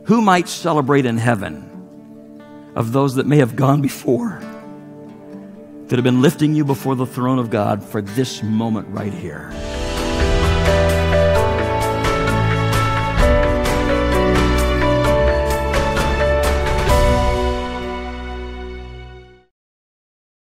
Who 0.04 0.22
might 0.22 0.48
celebrate 0.48 1.06
in 1.06 1.18
heaven 1.18 2.72
of 2.74 2.92
those 2.92 3.16
that 3.16 3.26
may 3.26 3.38
have 3.38 3.56
gone 3.56 3.82
before? 3.82 4.40
that 5.88 5.96
have 5.96 6.04
been 6.04 6.20
lifting 6.20 6.54
you 6.54 6.64
before 6.64 6.96
the 6.96 7.06
throne 7.06 7.38
of 7.38 7.48
God 7.48 7.80
for 7.82 8.02
this 8.02 8.42
moment 8.42 8.88
right 8.88 9.14
here. 9.14 9.50